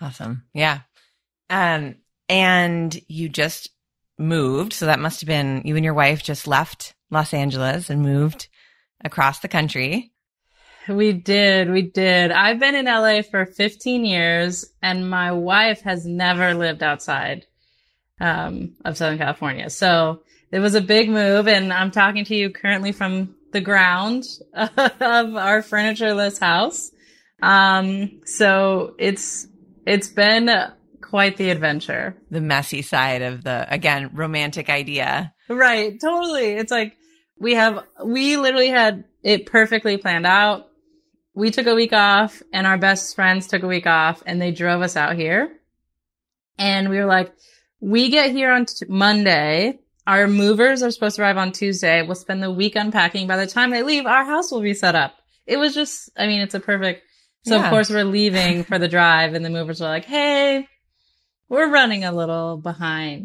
Awesome. 0.00 0.44
Yeah. 0.54 0.80
Um, 1.50 1.96
and 2.28 2.98
you 3.08 3.28
just 3.28 3.70
moved. 4.18 4.72
So 4.72 4.86
that 4.86 5.00
must 5.00 5.20
have 5.20 5.28
been 5.28 5.62
you 5.64 5.76
and 5.76 5.84
your 5.84 5.94
wife 5.94 6.22
just 6.22 6.46
left 6.46 6.94
Los 7.10 7.32
Angeles 7.34 7.90
and 7.90 8.02
moved 8.02 8.48
across 9.04 9.40
the 9.40 9.48
country. 9.48 10.12
We 10.88 11.12
did. 11.12 11.70
We 11.70 11.82
did. 11.82 12.32
I've 12.32 12.58
been 12.58 12.74
in 12.74 12.86
LA 12.86 13.22
for 13.22 13.46
15 13.46 14.04
years 14.04 14.66
and 14.82 15.08
my 15.10 15.32
wife 15.32 15.82
has 15.82 16.06
never 16.06 16.54
lived 16.54 16.82
outside. 16.82 17.46
um, 18.20 18.74
of 18.84 18.96
Southern 18.96 19.18
California. 19.18 19.70
So 19.70 20.22
it 20.50 20.58
was 20.58 20.74
a 20.74 20.80
big 20.80 21.08
move 21.08 21.46
and 21.48 21.72
I'm 21.72 21.90
talking 21.90 22.24
to 22.26 22.34
you 22.34 22.50
currently 22.50 22.92
from 22.92 23.34
the 23.52 23.60
ground 23.60 24.24
of 24.54 24.70
our 25.00 25.62
furnitureless 25.62 26.38
house. 26.38 26.90
Um, 27.42 28.20
so 28.24 28.94
it's, 28.98 29.46
it's 29.86 30.08
been 30.08 30.50
quite 31.00 31.36
the 31.36 31.50
adventure. 31.50 32.16
The 32.30 32.40
messy 32.40 32.82
side 32.82 33.22
of 33.22 33.44
the, 33.44 33.66
again, 33.72 34.10
romantic 34.12 34.68
idea. 34.68 35.32
Right. 35.48 35.98
Totally. 36.00 36.52
It's 36.52 36.70
like 36.70 36.96
we 37.38 37.54
have, 37.54 37.84
we 38.04 38.36
literally 38.36 38.68
had 38.68 39.04
it 39.22 39.46
perfectly 39.46 39.96
planned 39.96 40.26
out. 40.26 40.66
We 41.34 41.50
took 41.50 41.66
a 41.66 41.74
week 41.74 41.92
off 41.92 42.42
and 42.52 42.66
our 42.66 42.78
best 42.78 43.14
friends 43.14 43.46
took 43.46 43.62
a 43.62 43.68
week 43.68 43.86
off 43.86 44.22
and 44.26 44.42
they 44.42 44.50
drove 44.50 44.82
us 44.82 44.96
out 44.96 45.16
here. 45.16 45.52
And 46.58 46.88
we 46.88 46.98
were 46.98 47.06
like, 47.06 47.32
we 47.80 48.10
get 48.10 48.32
here 48.32 48.50
on 48.50 48.66
t- 48.66 48.86
Monday. 48.88 49.78
Our 50.08 50.26
movers 50.26 50.82
are 50.82 50.90
supposed 50.90 51.16
to 51.16 51.22
arrive 51.22 51.36
on 51.36 51.52
Tuesday. 51.52 52.00
We'll 52.02 52.14
spend 52.14 52.42
the 52.42 52.50
week 52.50 52.76
unpacking. 52.76 53.26
By 53.26 53.36
the 53.36 53.46
time 53.46 53.70
they 53.70 53.82
leave, 53.82 54.06
our 54.06 54.24
house 54.24 54.50
will 54.50 54.62
be 54.62 54.72
set 54.72 54.94
up. 54.94 55.14
It 55.46 55.58
was 55.58 55.74
just, 55.74 56.08
I 56.16 56.26
mean, 56.26 56.40
it's 56.40 56.54
a 56.54 56.60
perfect. 56.60 57.02
So 57.44 57.56
Yeah. 57.56 57.64
of 57.66 57.70
course 57.70 57.90
we're 57.90 58.04
leaving 58.04 58.64
for 58.64 58.78
the 58.78 58.88
drive 58.88 59.34
and 59.34 59.44
the 59.44 59.50
movers 59.50 59.82
are 59.82 59.88
like, 59.88 60.06
Hey, 60.06 60.66
we're 61.50 61.70
running 61.70 62.04
a 62.04 62.12
little 62.12 62.56
behind. 62.56 63.22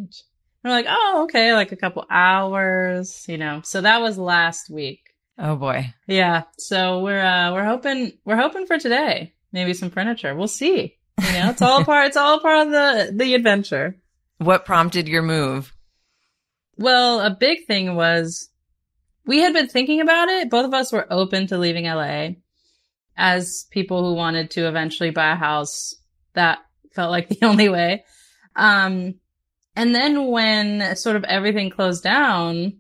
And 0.63 0.66
we're 0.66 0.72
like, 0.72 0.86
Oh, 0.90 1.22
okay. 1.24 1.54
Like 1.54 1.72
a 1.72 1.78
couple 1.78 2.06
hours, 2.10 3.25
you 3.30 3.38
know, 3.38 3.62
so 3.63 3.82
that 3.82 4.02
was 4.02 4.18
last 4.18 4.70
week. 4.70 5.00
Oh 5.40 5.56
boy. 5.56 5.94
Yeah. 6.08 6.44
So 6.58 7.00
we're, 7.00 7.24
uh, 7.24 7.54
we're 7.54 7.66
hoping, 7.66 8.12
we're 8.25 8.36
hoping 8.36 8.68
for 8.68 8.78
today. 8.78 9.34
Maybe 9.52 9.74
some 9.74 9.90
furniture. 9.90 10.36
We'll 10.36 10.48
see. 10.48 10.98
You 11.22 11.32
know, 11.34 11.50
it's 11.50 11.62
all 11.62 11.84
part, 11.86 12.08
it's 12.08 12.18
all 12.18 12.40
part 12.40 12.68
of 12.68 12.72
the, 12.74 13.12
the 13.16 13.34
adventure. 13.36 13.96
What 14.38 14.66
prompted 14.66 15.08
your 15.08 15.22
move? 15.24 15.73
Well, 16.77 17.22
a 17.22 17.30
big 17.30 17.65
thing 17.65 17.96
was 17.96 18.50
we 19.25 19.39
had 19.39 19.53
been 19.53 19.68
thinking 19.68 20.01
about 20.01 20.30
it. 20.30 20.50
Both 20.50 20.65
of 20.65 20.74
us 20.74 20.92
were 20.92 21.08
open 21.10 21.48
to 21.48 21.58
leaving 21.58 21.86
LA 21.86 22.30
as 23.15 23.68
people 23.72 24.08
who 24.08 24.15
wanted 24.15 24.51
to 24.51 24.68
eventually 24.68 25.12
buy 25.12 25.34
a 25.34 25.36
house. 25.36 25.96
That 26.34 26.60
felt 26.94 27.12
like 27.12 27.30
the 27.30 27.39
only 27.46 27.70
way. 27.70 28.03
Um, 28.56 29.15
and 29.75 29.96
then 29.96 30.27
when 30.27 30.96
sort 30.96 31.15
of 31.15 31.24
everything 31.24 31.70
closed 31.70 32.03
down, 32.03 32.80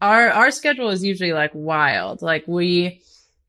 our, 0.00 0.30
our 0.30 0.50
schedule 0.50 0.90
is 0.90 1.04
usually 1.04 1.32
like 1.32 1.50
wild. 1.54 2.22
Like 2.22 2.44
we, 2.46 3.02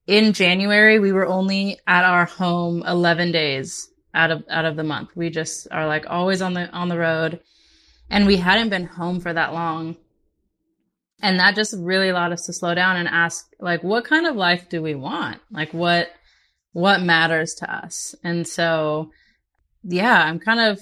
in 0.08 0.34
January, 0.34 1.00
we 1.00 1.12
were 1.12 1.28
only 1.28 1.80
at 1.88 2.04
our 2.04 2.26
home 2.26 2.84
11 2.86 3.32
days 3.32 3.90
out 4.14 4.32
of, 4.32 4.44
out 4.50 4.66
of 4.66 4.76
the 4.76 4.84
month. 4.84 5.10
We 5.16 5.30
just 5.30 5.68
are 5.72 5.88
like 5.88 6.06
always 6.10 6.42
on 6.42 6.54
the, 6.54 6.70
on 6.70 6.90
the 6.90 6.98
road 6.98 7.40
and 8.14 8.28
we 8.28 8.38
hadn't 8.38 8.70
been 8.70 8.86
home 8.86 9.20
for 9.20 9.34
that 9.34 9.54
long. 9.54 9.98
And 11.20 11.40
that 11.40 11.56
just 11.56 11.74
really 11.76 12.10
allowed 12.10 12.32
us 12.32 12.46
to 12.46 12.54
slow 12.54 12.76
down 12.76 12.96
and 12.96 13.08
ask, 13.08 13.50
like, 13.60 13.84
what 13.84 14.06
kind 14.06 14.28
of 14.28 14.36
life 14.36 14.70
do 14.70 14.84
we 14.84 14.94
want? 14.94 15.42
Like, 15.50 15.74
what, 15.74 16.10
what 16.74 17.02
matters 17.02 17.56
to 17.56 17.76
us? 17.76 18.14
And 18.24 18.48
so, 18.48 19.10
yeah, 19.84 20.22
I'm 20.22 20.40
kind 20.40 20.60
of, 20.60 20.80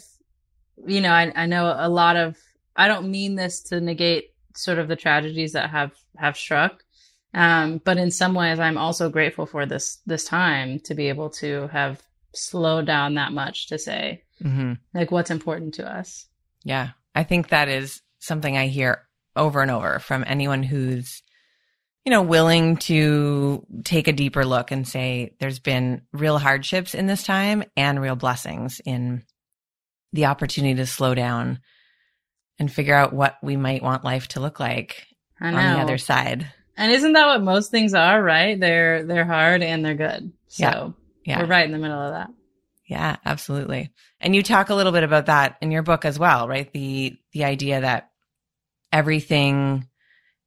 you 0.85 0.99
know, 0.99 1.11
I, 1.11 1.31
I 1.33 1.45
know 1.45 1.73
a 1.77 1.87
lot 1.87 2.17
of, 2.17 2.37
I 2.75 2.89
don't 2.89 3.09
mean 3.09 3.35
this 3.35 3.61
to 3.69 3.79
negate 3.79 4.33
sort 4.53 4.77
of 4.77 4.89
the 4.89 4.97
tragedies 4.97 5.53
that 5.53 5.69
have, 5.69 5.93
have 6.17 6.35
struck. 6.35 6.83
Um, 7.33 7.77
but 7.85 7.97
in 7.97 8.11
some 8.11 8.33
ways, 8.33 8.59
I'm 8.59 8.77
also 8.77 9.09
grateful 9.09 9.45
for 9.45 9.65
this, 9.65 9.99
this 10.05 10.25
time 10.25 10.81
to 10.81 10.95
be 10.95 11.07
able 11.07 11.29
to 11.29 11.69
have 11.69 12.01
slowed 12.33 12.87
down 12.87 13.13
that 13.13 13.31
much 13.31 13.67
to 13.67 13.79
say, 13.79 14.23
hmm 14.41 14.73
like, 14.93 15.11
what's 15.11 15.31
important 15.31 15.75
to 15.75 15.89
us. 15.89 16.25
Yeah. 16.65 16.89
I 17.15 17.23
think 17.23 17.49
that 17.49 17.67
is 17.67 18.01
something 18.19 18.57
I 18.57 18.67
hear 18.67 19.07
over 19.35 19.61
and 19.61 19.71
over 19.71 19.99
from 19.99 20.23
anyone 20.27 20.63
who's, 20.63 21.21
you 22.05 22.09
know, 22.09 22.21
willing 22.21 22.77
to 22.77 23.65
take 23.83 24.07
a 24.07 24.13
deeper 24.13 24.45
look 24.45 24.71
and 24.71 24.87
say 24.87 25.35
there's 25.39 25.59
been 25.59 26.01
real 26.13 26.37
hardships 26.37 26.95
in 26.95 27.07
this 27.07 27.23
time 27.23 27.63
and 27.75 28.01
real 28.01 28.15
blessings 28.15 28.81
in 28.85 29.23
the 30.13 30.25
opportunity 30.25 30.75
to 30.75 30.85
slow 30.85 31.15
down 31.15 31.59
and 32.59 32.71
figure 32.71 32.95
out 32.95 33.13
what 33.13 33.37
we 33.41 33.55
might 33.55 33.81
want 33.81 34.03
life 34.03 34.27
to 34.29 34.39
look 34.39 34.59
like 34.59 35.05
on 35.39 35.53
the 35.53 35.81
other 35.81 35.97
side. 35.97 36.47
And 36.77 36.91
isn't 36.91 37.13
that 37.13 37.27
what 37.27 37.41
most 37.41 37.71
things 37.71 37.93
are, 37.93 38.21
right? 38.21 38.59
They're 38.59 39.03
they're 39.03 39.25
hard 39.25 39.61
and 39.61 39.83
they're 39.83 39.95
good. 39.95 40.31
So 40.47 40.63
Yeah. 40.63 40.89
Yeah. 41.25 41.39
we're 41.41 41.47
right 41.47 41.65
in 41.65 41.71
the 41.71 41.77
middle 41.77 41.99
of 41.99 42.13
that. 42.13 42.29
Yeah, 42.91 43.15
absolutely. 43.23 43.89
And 44.19 44.35
you 44.35 44.43
talk 44.43 44.69
a 44.69 44.75
little 44.75 44.91
bit 44.91 45.05
about 45.05 45.27
that 45.27 45.55
in 45.61 45.71
your 45.71 45.81
book 45.81 46.03
as 46.03 46.19
well, 46.19 46.45
right? 46.49 46.69
The 46.73 47.15
the 47.31 47.45
idea 47.45 47.79
that 47.79 48.09
everything 48.91 49.87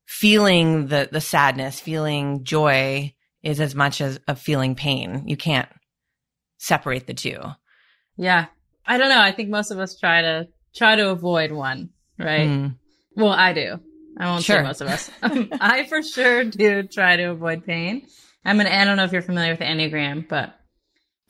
feeling 0.06 0.88
the 0.88 1.08
the 1.10 1.22
sadness, 1.22 1.80
feeling 1.80 2.44
joy 2.44 3.14
is 3.42 3.60
as 3.60 3.74
much 3.74 4.02
as 4.02 4.20
of 4.28 4.38
feeling 4.38 4.74
pain. 4.74 5.24
You 5.26 5.38
can't 5.38 5.70
separate 6.58 7.06
the 7.06 7.14
two. 7.14 7.40
Yeah. 8.18 8.46
I 8.86 8.98
don't 8.98 9.08
know. 9.08 9.20
I 9.22 9.32
think 9.32 9.48
most 9.48 9.70
of 9.70 9.78
us 9.78 9.98
try 9.98 10.20
to 10.20 10.48
try 10.76 10.96
to 10.96 11.08
avoid 11.08 11.50
one, 11.50 11.88
right? 12.18 12.46
Mm. 12.46 12.76
Well, 13.16 13.32
I 13.32 13.54
do. 13.54 13.80
I 14.18 14.26
won't 14.26 14.44
Sure. 14.44 14.58
say 14.58 14.62
most 14.64 14.82
of 14.82 14.88
us. 14.88 15.10
I 15.22 15.84
for 15.86 16.02
sure 16.02 16.44
do 16.44 16.82
try 16.82 17.16
to 17.16 17.30
avoid 17.30 17.64
pain. 17.64 18.06
I'm 18.44 18.60
an 18.60 18.66
I 18.66 18.84
don't 18.84 18.98
know 18.98 19.04
if 19.04 19.12
you're 19.12 19.22
familiar 19.22 19.52
with 19.52 19.60
the 19.60 19.64
Enneagram, 19.64 20.28
but 20.28 20.54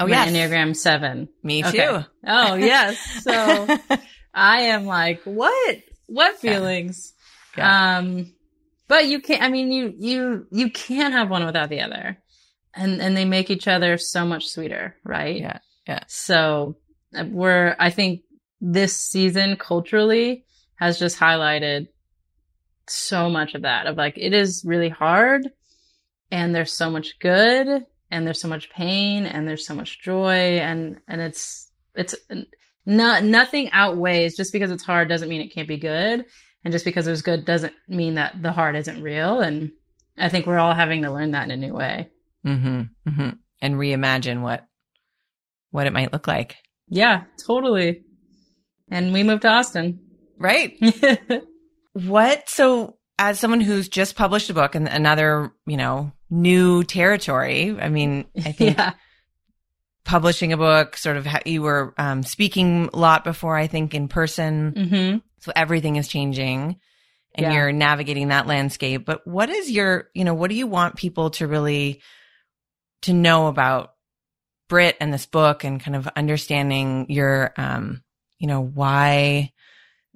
Oh 0.00 0.06
yes, 0.06 0.30
Enneagram 0.30 0.74
seven. 0.74 1.28
me 1.42 1.62
too. 1.62 1.68
Okay. 1.68 2.06
Oh 2.26 2.54
yes. 2.54 2.98
So 3.22 3.78
I 4.34 4.62
am 4.62 4.86
like, 4.86 5.22
what? 5.24 5.76
What 6.06 6.36
feelings? 6.38 7.14
Yeah. 7.56 7.98
Um, 7.98 8.32
but 8.88 9.06
you 9.06 9.20
can't, 9.20 9.42
I 9.42 9.48
mean, 9.48 9.70
you, 9.70 9.94
you, 9.96 10.46
you 10.50 10.70
can't 10.70 11.14
have 11.14 11.30
one 11.30 11.46
without 11.46 11.68
the 11.68 11.80
other. 11.80 12.18
And, 12.74 13.00
and 13.00 13.16
they 13.16 13.24
make 13.24 13.50
each 13.50 13.68
other 13.68 13.96
so 13.96 14.26
much 14.26 14.48
sweeter, 14.48 14.96
right? 15.04 15.40
Yeah, 15.40 15.58
yeah. 15.86 16.00
So 16.08 16.76
uh, 17.16 17.24
we're, 17.30 17.76
I 17.78 17.90
think 17.90 18.22
this 18.60 18.96
season 18.96 19.56
culturally 19.56 20.44
has 20.76 20.98
just 20.98 21.18
highlighted 21.18 21.86
so 22.88 23.30
much 23.30 23.54
of 23.54 23.62
that 23.62 23.86
of 23.86 23.96
like, 23.96 24.14
it 24.16 24.34
is 24.34 24.64
really 24.66 24.88
hard 24.88 25.48
and 26.32 26.52
there's 26.52 26.72
so 26.72 26.90
much 26.90 27.18
good 27.20 27.86
and 28.10 28.26
there's 28.26 28.40
so 28.40 28.48
much 28.48 28.70
pain 28.70 29.26
and 29.26 29.46
there's 29.48 29.66
so 29.66 29.74
much 29.74 30.00
joy 30.02 30.58
and, 30.58 31.00
and 31.08 31.20
it's, 31.20 31.70
it's 31.94 32.14
not, 32.86 33.24
nothing 33.24 33.70
outweighs 33.72 34.36
just 34.36 34.52
because 34.52 34.70
it's 34.70 34.84
hard 34.84 35.08
doesn't 35.08 35.28
mean 35.28 35.40
it 35.40 35.52
can't 35.54 35.68
be 35.68 35.76
good. 35.78 36.24
And 36.64 36.72
just 36.72 36.84
because 36.84 37.06
it 37.06 37.10
was 37.10 37.22
good 37.22 37.44
doesn't 37.44 37.74
mean 37.88 38.14
that 38.14 38.40
the 38.40 38.52
hard 38.52 38.74
isn't 38.76 39.02
real. 39.02 39.40
And 39.40 39.72
I 40.16 40.28
think 40.28 40.46
we're 40.46 40.58
all 40.58 40.74
having 40.74 41.02
to 41.02 41.12
learn 41.12 41.32
that 41.32 41.44
in 41.44 41.50
a 41.50 41.56
new 41.56 41.74
way. 41.74 42.08
hmm 42.42 42.82
hmm 43.06 43.30
And 43.60 43.74
reimagine 43.74 44.40
what 44.40 44.66
what 45.72 45.86
it 45.86 45.92
might 45.92 46.12
look 46.12 46.26
like. 46.26 46.56
Yeah, 46.88 47.24
totally. 47.46 48.02
And 48.90 49.12
we 49.12 49.22
moved 49.24 49.42
to 49.42 49.48
Austin. 49.48 50.00
Right. 50.38 50.78
What? 51.94 52.48
So, 52.48 52.96
as 53.18 53.38
someone 53.38 53.60
who's 53.60 53.88
just 53.88 54.16
published 54.16 54.50
a 54.50 54.54
book 54.54 54.74
and 54.74 54.88
another, 54.88 55.52
you 55.66 55.76
know, 55.76 56.12
new 56.30 56.82
territory, 56.84 57.76
I 57.80 57.88
mean, 57.88 58.26
I 58.44 58.52
think 58.52 58.76
yeah. 58.76 58.94
publishing 60.04 60.52
a 60.52 60.56
book, 60.56 60.96
sort 60.96 61.16
of, 61.16 61.24
ha- 61.26 61.40
you 61.46 61.62
were 61.62 61.94
um, 61.96 62.22
speaking 62.22 62.90
a 62.92 62.98
lot 62.98 63.24
before, 63.24 63.56
I 63.56 63.66
think, 63.66 63.94
in 63.94 64.08
person. 64.08 64.72
hmm 64.90 65.16
So 65.40 65.52
everything 65.54 65.96
is 65.96 66.08
changing 66.08 66.76
and 67.36 67.44
Yeah. 67.46 67.52
you're 67.52 67.72
navigating 67.72 68.28
that 68.28 68.46
landscape. 68.46 69.04
But 69.04 69.26
what 69.26 69.48
is 69.48 69.70
your, 69.70 70.08
you 70.14 70.24
know, 70.24 70.34
what 70.34 70.50
do 70.50 70.56
you 70.56 70.66
want 70.66 70.96
people 70.96 71.30
to 71.30 71.46
really 71.46 72.02
to 73.02 73.12
know 73.12 73.46
about 73.48 73.92
Brit 74.68 74.96
and 75.00 75.12
this 75.12 75.26
book 75.26 75.62
and 75.64 75.80
kind 75.80 75.94
of 75.96 76.08
understanding 76.16 77.06
your, 77.10 77.52
um, 77.56 78.02
you 78.38 78.46
know, 78.46 78.60
why? 78.62 79.52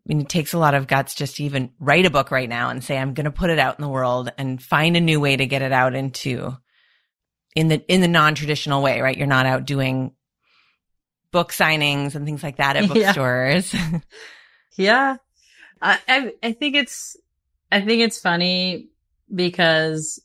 I 0.08 0.14
mean, 0.14 0.22
it 0.22 0.28
takes 0.30 0.54
a 0.54 0.58
lot 0.58 0.74
of 0.74 0.86
guts 0.86 1.14
just 1.14 1.36
to 1.36 1.44
even 1.44 1.70
write 1.78 2.06
a 2.06 2.10
book 2.10 2.30
right 2.30 2.48
now 2.48 2.70
and 2.70 2.82
say, 2.82 2.96
I'm 2.96 3.12
going 3.12 3.26
to 3.26 3.30
put 3.30 3.50
it 3.50 3.58
out 3.58 3.78
in 3.78 3.82
the 3.82 3.90
world 3.90 4.32
and 4.38 4.62
find 4.62 4.96
a 4.96 5.00
new 5.02 5.20
way 5.20 5.36
to 5.36 5.44
get 5.46 5.60
it 5.60 5.70
out 5.72 5.94
into 5.94 6.56
in 7.54 7.68
the, 7.68 7.84
in 7.92 8.00
the 8.00 8.08
non-traditional 8.08 8.82
way, 8.82 9.00
right? 9.02 9.16
You're 9.16 9.26
not 9.26 9.44
out 9.44 9.66
doing 9.66 10.12
book 11.30 11.52
signings 11.52 12.14
and 12.14 12.24
things 12.24 12.42
like 12.42 12.56
that 12.56 12.76
at 12.76 12.84
Yeah. 12.94 13.12
bookstores. 13.12 13.74
Yeah. 14.76 15.16
I, 15.82 15.98
I, 16.08 16.32
I 16.42 16.52
think 16.52 16.76
it's, 16.76 17.16
I 17.70 17.80
think 17.80 18.00
it's 18.00 18.20
funny 18.20 18.88
because 19.34 20.22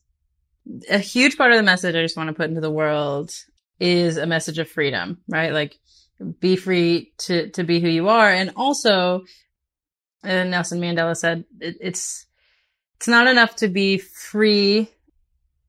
a 0.90 1.00
huge 1.00 1.38
part 1.38 1.52
of 1.52 1.58
the 1.58 1.64
message 1.64 1.96
I 1.96 2.04
just 2.04 2.16
want 2.16 2.28
to 2.28 2.34
put 2.34 2.50
into 2.50 2.62
the 2.62 2.72
world 2.72 3.32
is 3.80 4.18
a 4.18 4.28
message 4.28 4.60
of 4.60 4.70
freedom, 4.70 5.18
right? 5.28 5.52
Like 5.52 5.78
be 6.40 6.56
free 6.56 7.14
to, 7.20 7.50
to 7.50 7.64
be 7.64 7.80
who 7.80 7.90
you 7.90 8.10
are. 8.10 8.30
And 8.30 8.52
also, 8.56 9.24
uh, 10.24 10.44
Nelson 10.44 10.80
Mandela 10.80 11.16
said 11.16 11.46
it, 11.60 11.78
it's, 11.82 12.26
it's 12.98 13.08
not 13.08 13.28
enough 13.28 13.56
to 13.58 13.68
be 13.68 13.98
free, 13.98 14.90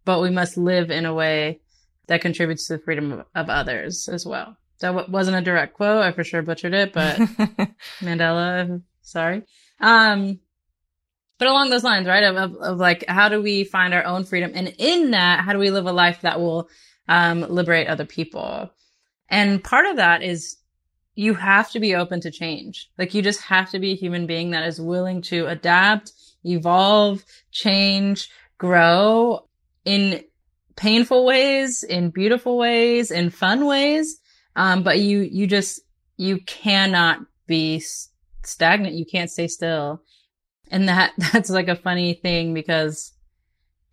but 0.05 0.21
we 0.21 0.31
must 0.31 0.57
live 0.57 0.91
in 0.91 1.07
a 1.07 1.15
way 1.15 1.61
that 2.07 2.21
contributes 2.21 2.67
to 2.67 2.77
the 2.77 2.83
freedom 2.83 3.13
of, 3.13 3.27
of 3.35 3.49
others 3.49 4.09
as 4.09 4.27
well. 4.27 4.57
That 4.81 4.95
wa- 4.95 5.07
wasn't 5.09 5.37
a 5.39 5.43
direct 5.43 5.75
quote. 5.75 6.03
I 6.03 6.13
for 6.13 6.25
sure 6.25 6.43
butchered 6.43 6.75
it, 6.75 6.93
but 6.93 7.17
Mandela 8.01 8.83
Sorry. 9.05 9.43
Um, 9.81 10.41
but 11.39 11.49
along 11.49 11.71
those 11.71 11.85
lines, 11.85 12.09
right? 12.09 12.25
Of, 12.25 12.37
of, 12.37 12.57
of, 12.57 12.79
like, 12.79 13.05
how 13.07 13.29
do 13.29 13.41
we 13.41 13.65
find 13.65 13.93
our 13.93 14.05
own 14.05 14.25
freedom? 14.25 14.53
And 14.55 14.75
in 14.79 15.13
that, 15.13 15.45
how 15.45 15.53
do 15.53 15.59
we 15.59 15.71
live 15.71 15.87
a 15.87 15.93
life 15.93 16.23
that 16.23 16.41
will, 16.41 16.69
um, 17.07 17.43
liberate 17.43 17.89
other 17.89 18.07
people? 18.07 18.71
And 19.29 19.63
part 19.63 19.87
of 19.87 19.97
that 19.97 20.23
is 20.23 20.57
you 21.15 21.35
have 21.35 21.71
to 21.71 21.81
be 21.81 21.95
open 21.95 22.21
to 22.21 22.31
change. 22.31 22.91
Like 22.99 23.15
you 23.15 23.23
just 23.23 23.43
have 23.43 23.71
to 23.71 23.79
be 23.79 23.93
a 23.93 23.97
human 23.97 24.27
being 24.27 24.51
that 24.51 24.67
is 24.67 24.81
willing 24.81 25.23
to 25.23 25.47
adapt, 25.47 26.13
evolve, 26.45 27.25
change, 27.53 28.31
grow 28.59 29.47
in 29.85 30.25
painful 30.77 31.25
ways, 31.25 31.83
in 31.85 32.11
beautiful 32.11 32.59
ways, 32.59 33.11
in 33.11 33.31
fun 33.31 33.67
ways. 33.67 34.19
Um, 34.57 34.83
but 34.83 35.01
you, 35.01 35.21
you 35.21 35.47
just, 35.47 35.81
you 36.17 36.39
cannot 36.41 37.21
be 37.47 37.83
stagnant. 38.43 38.95
You 38.95 39.07
can't 39.07 39.31
stay 39.31 39.49
still. 39.49 40.03
And 40.71 40.89
that, 40.89 41.13
that's 41.33 41.51
like 41.51 41.69
a 41.69 41.77
funny 41.77 42.15
thing 42.15 42.55
because 42.55 43.13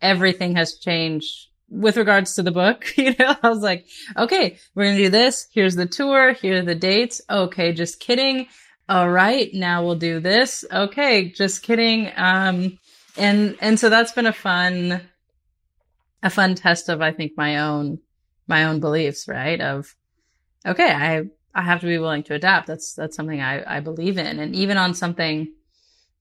everything 0.00 0.56
has 0.56 0.78
changed 0.78 1.48
with 1.72 1.96
regards 1.96 2.34
to 2.34 2.42
the 2.42 2.50
book. 2.50 2.84
You 3.02 3.14
know, 3.18 3.34
I 3.42 3.48
was 3.48 3.62
like, 3.62 3.86
okay, 4.16 4.58
we're 4.74 4.84
going 4.84 4.96
to 4.96 5.04
do 5.04 5.10
this. 5.10 5.48
Here's 5.52 5.74
the 5.74 5.86
tour. 5.86 6.34
Here 6.34 6.58
are 6.58 6.62
the 6.62 6.74
dates. 6.74 7.20
Okay. 7.28 7.72
Just 7.72 7.98
kidding. 7.98 8.46
All 8.88 9.10
right. 9.10 9.52
Now 9.52 9.84
we'll 9.84 9.96
do 9.96 10.20
this. 10.20 10.64
Okay. 10.70 11.30
Just 11.30 11.62
kidding. 11.62 12.12
Um, 12.16 12.78
and, 13.16 13.56
and 13.60 13.80
so 13.80 13.88
that's 13.88 14.12
been 14.12 14.26
a 14.26 14.32
fun, 14.32 15.00
a 16.22 16.30
fun 16.30 16.54
test 16.54 16.88
of, 16.88 17.00
I 17.00 17.12
think, 17.12 17.32
my 17.36 17.58
own, 17.58 17.98
my 18.46 18.64
own 18.64 18.78
beliefs, 18.78 19.26
right? 19.26 19.60
Of, 19.60 19.96
okay, 20.64 20.92
I, 20.92 21.24
I 21.54 21.62
have 21.62 21.80
to 21.80 21.86
be 21.86 21.98
willing 21.98 22.22
to 22.24 22.34
adapt. 22.34 22.68
That's, 22.68 22.94
that's 22.94 23.16
something 23.16 23.40
I, 23.40 23.78
I 23.78 23.80
believe 23.80 24.18
in. 24.18 24.38
And 24.38 24.54
even 24.54 24.76
on 24.76 24.94
something, 24.94 25.52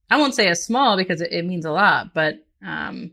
I 0.10 0.17
won't 0.17 0.36
say 0.36 0.48
as 0.48 0.65
small 0.65 0.98
because 0.98 1.22
it, 1.22 1.31
it 1.31 1.46
means 1.46 1.65
a 1.65 1.72
lot, 1.72 2.13
but, 2.13 2.39
um, 2.65 3.12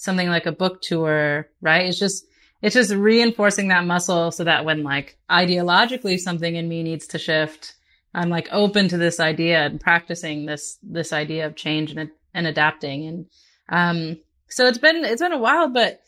something 0.00 0.28
like 0.28 0.46
a 0.46 0.52
book 0.52 0.80
tour, 0.80 1.48
right? 1.60 1.86
It's 1.86 1.98
just, 1.98 2.24
it's 2.62 2.74
just 2.74 2.92
reinforcing 2.92 3.68
that 3.68 3.84
muscle 3.84 4.30
so 4.30 4.44
that 4.44 4.64
when 4.64 4.82
like 4.82 5.18
ideologically 5.30 6.18
something 6.18 6.56
in 6.56 6.68
me 6.68 6.82
needs 6.82 7.06
to 7.08 7.18
shift, 7.18 7.74
I'm 8.14 8.30
like 8.30 8.48
open 8.50 8.88
to 8.88 8.96
this 8.96 9.20
idea 9.20 9.66
and 9.66 9.78
practicing 9.78 10.46
this, 10.46 10.78
this 10.82 11.12
idea 11.12 11.46
of 11.46 11.54
change 11.54 11.92
and, 11.92 12.10
and 12.32 12.46
adapting. 12.46 13.06
And, 13.06 13.26
um, 13.68 14.18
so 14.48 14.66
it's 14.66 14.78
been, 14.78 15.04
it's 15.04 15.22
been 15.22 15.32
a 15.32 15.38
while, 15.38 15.68
but 15.68 16.00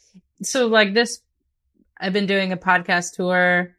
so 0.43 0.69
like 0.69 0.95
this, 0.95 1.21
I've 2.01 2.15
been 2.15 2.27
doing 2.27 2.51
a 2.51 2.57
podcast 2.57 3.15
tour 3.15 3.77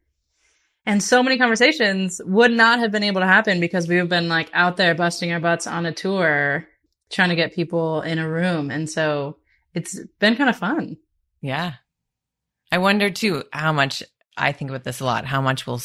and 0.86 1.01
so 1.01 1.24
many 1.24 1.38
conversations 1.38 2.22
would 2.24 2.51
not 2.51 2.79
have 2.79 2.91
been 2.91 3.03
able 3.03 3.22
to 3.22 3.27
happen 3.27 3.60
because 3.60 3.88
we've 3.88 4.10
been 4.10 4.27
like 4.29 4.50
out 4.53 4.77
there 4.77 4.93
busting 4.93 5.32
our 5.32 5.39
butts 5.39 5.65
on 5.65 5.86
a 5.86 5.91
tour 5.91 6.67
trying 7.10 7.29
to 7.29 7.36
get 7.36 7.55
people 7.55 8.01
in 8.01 8.20
a 8.20 8.29
room. 8.29 8.70
And 8.70 8.89
so 8.89 9.38
it's 9.73 9.99
been 10.19 10.35
kind 10.35 10.49
of 10.49 10.57
fun. 10.57 10.97
Yeah. 11.41 11.73
I 12.71 12.77
wonder 12.79 13.09
too 13.09 13.43
how 13.51 13.71
much 13.71 14.03
I 14.35 14.51
think 14.51 14.71
about 14.71 14.83
this 14.83 14.99
a 14.99 15.05
lot, 15.05 15.25
how 15.25 15.41
much 15.41 15.67
we'll 15.67 15.81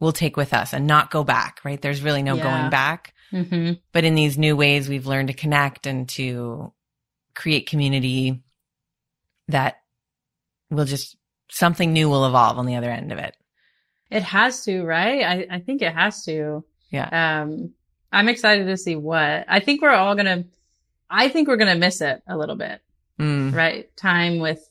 we'll 0.00 0.12
take 0.12 0.36
with 0.36 0.52
us 0.52 0.72
and 0.72 0.86
not 0.86 1.10
go 1.10 1.22
back, 1.22 1.60
right? 1.64 1.80
There's 1.80 2.02
really 2.02 2.22
no 2.22 2.34
yeah. 2.34 2.42
going 2.42 2.70
back. 2.70 3.14
Mm-hmm. 3.32 3.74
But 3.92 4.04
in 4.04 4.14
these 4.14 4.36
new 4.36 4.56
ways 4.56 4.88
we've 4.88 5.06
learned 5.06 5.28
to 5.28 5.34
connect 5.34 5.86
and 5.86 6.08
to 6.10 6.72
create 7.34 7.68
community 7.68 8.42
that 9.48 9.76
will 10.70 10.84
just 10.84 11.16
something 11.50 11.92
new 11.92 12.08
will 12.08 12.26
evolve 12.26 12.58
on 12.58 12.66
the 12.66 12.76
other 12.76 12.90
end 12.90 13.12
of 13.12 13.18
it. 13.18 13.36
It 14.10 14.22
has 14.22 14.64
to, 14.64 14.82
right? 14.84 15.22
I, 15.22 15.56
I 15.56 15.60
think 15.60 15.82
it 15.82 15.94
has 15.94 16.24
to. 16.24 16.64
Yeah. 16.90 17.42
Um, 17.42 17.72
I'm 18.10 18.28
excited 18.28 18.66
to 18.66 18.76
see 18.76 18.96
what. 18.96 19.46
I 19.48 19.60
think 19.60 19.80
we're 19.80 19.90
all 19.90 20.14
gonna. 20.14 20.44
I 21.12 21.28
think 21.28 21.46
we're 21.46 21.56
gonna 21.56 21.76
miss 21.76 22.00
it 22.00 22.22
a 22.26 22.36
little 22.36 22.56
bit. 22.56 22.80
Mm. 23.20 23.54
Right? 23.54 23.94
Time 23.96 24.38
with 24.38 24.66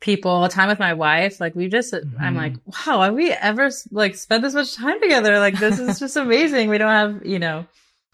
people, 0.00 0.46
time 0.48 0.68
with 0.68 0.78
my 0.78 0.94
wife. 0.94 1.40
Like 1.40 1.54
we 1.54 1.68
just. 1.68 1.94
Mm-hmm. 1.94 2.20
I'm 2.20 2.36
like, 2.36 2.54
wow, 2.66 3.02
have 3.02 3.14
we 3.14 3.30
ever 3.30 3.70
like 3.90 4.16
spent 4.16 4.42
this 4.42 4.54
much 4.54 4.74
time 4.74 5.00
together? 5.00 5.38
Like 5.38 5.58
this 5.58 5.78
is 5.78 5.98
just 5.98 6.16
amazing. 6.16 6.68
We 6.68 6.78
don't 6.78 6.90
have 6.90 7.24
you 7.24 7.38
know 7.38 7.66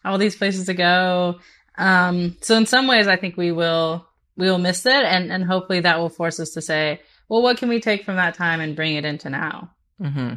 all 0.04 0.18
these 0.18 0.36
places 0.36 0.66
to 0.66 0.74
go. 0.74 1.40
Um. 1.76 2.36
So 2.42 2.56
in 2.56 2.66
some 2.66 2.86
ways, 2.86 3.08
I 3.08 3.16
think 3.16 3.36
we 3.36 3.50
will 3.50 4.06
we 4.36 4.50
will 4.50 4.58
miss 4.58 4.86
it, 4.86 4.92
and 4.92 5.32
and 5.32 5.44
hopefully 5.44 5.80
that 5.80 5.98
will 5.98 6.10
force 6.10 6.38
us 6.38 6.50
to 6.50 6.62
say, 6.62 7.00
well, 7.28 7.42
what 7.42 7.58
can 7.58 7.68
we 7.68 7.80
take 7.80 8.04
from 8.04 8.16
that 8.16 8.34
time 8.34 8.60
and 8.60 8.76
bring 8.76 8.96
it 8.96 9.04
into 9.04 9.30
now? 9.30 9.70
Mm-hmm. 10.00 10.34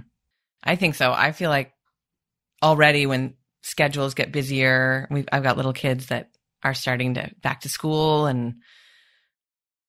I 0.64 0.76
think 0.76 0.96
so. 0.96 1.12
I 1.12 1.34
feel 1.34 1.50
like 1.50 1.74
already 2.62 3.06
when 3.06 3.34
schedules 3.62 4.14
get 4.14 4.32
busier, 4.32 5.08
we've, 5.12 5.28
I've 5.32 5.44
got 5.44 5.58
little 5.58 5.74
kids 5.74 6.08
that 6.08 6.30
are 6.64 6.74
starting 6.74 7.16
to 7.16 7.30
back 7.42 7.62
to 7.62 7.70
school 7.70 8.26
and 8.26 8.56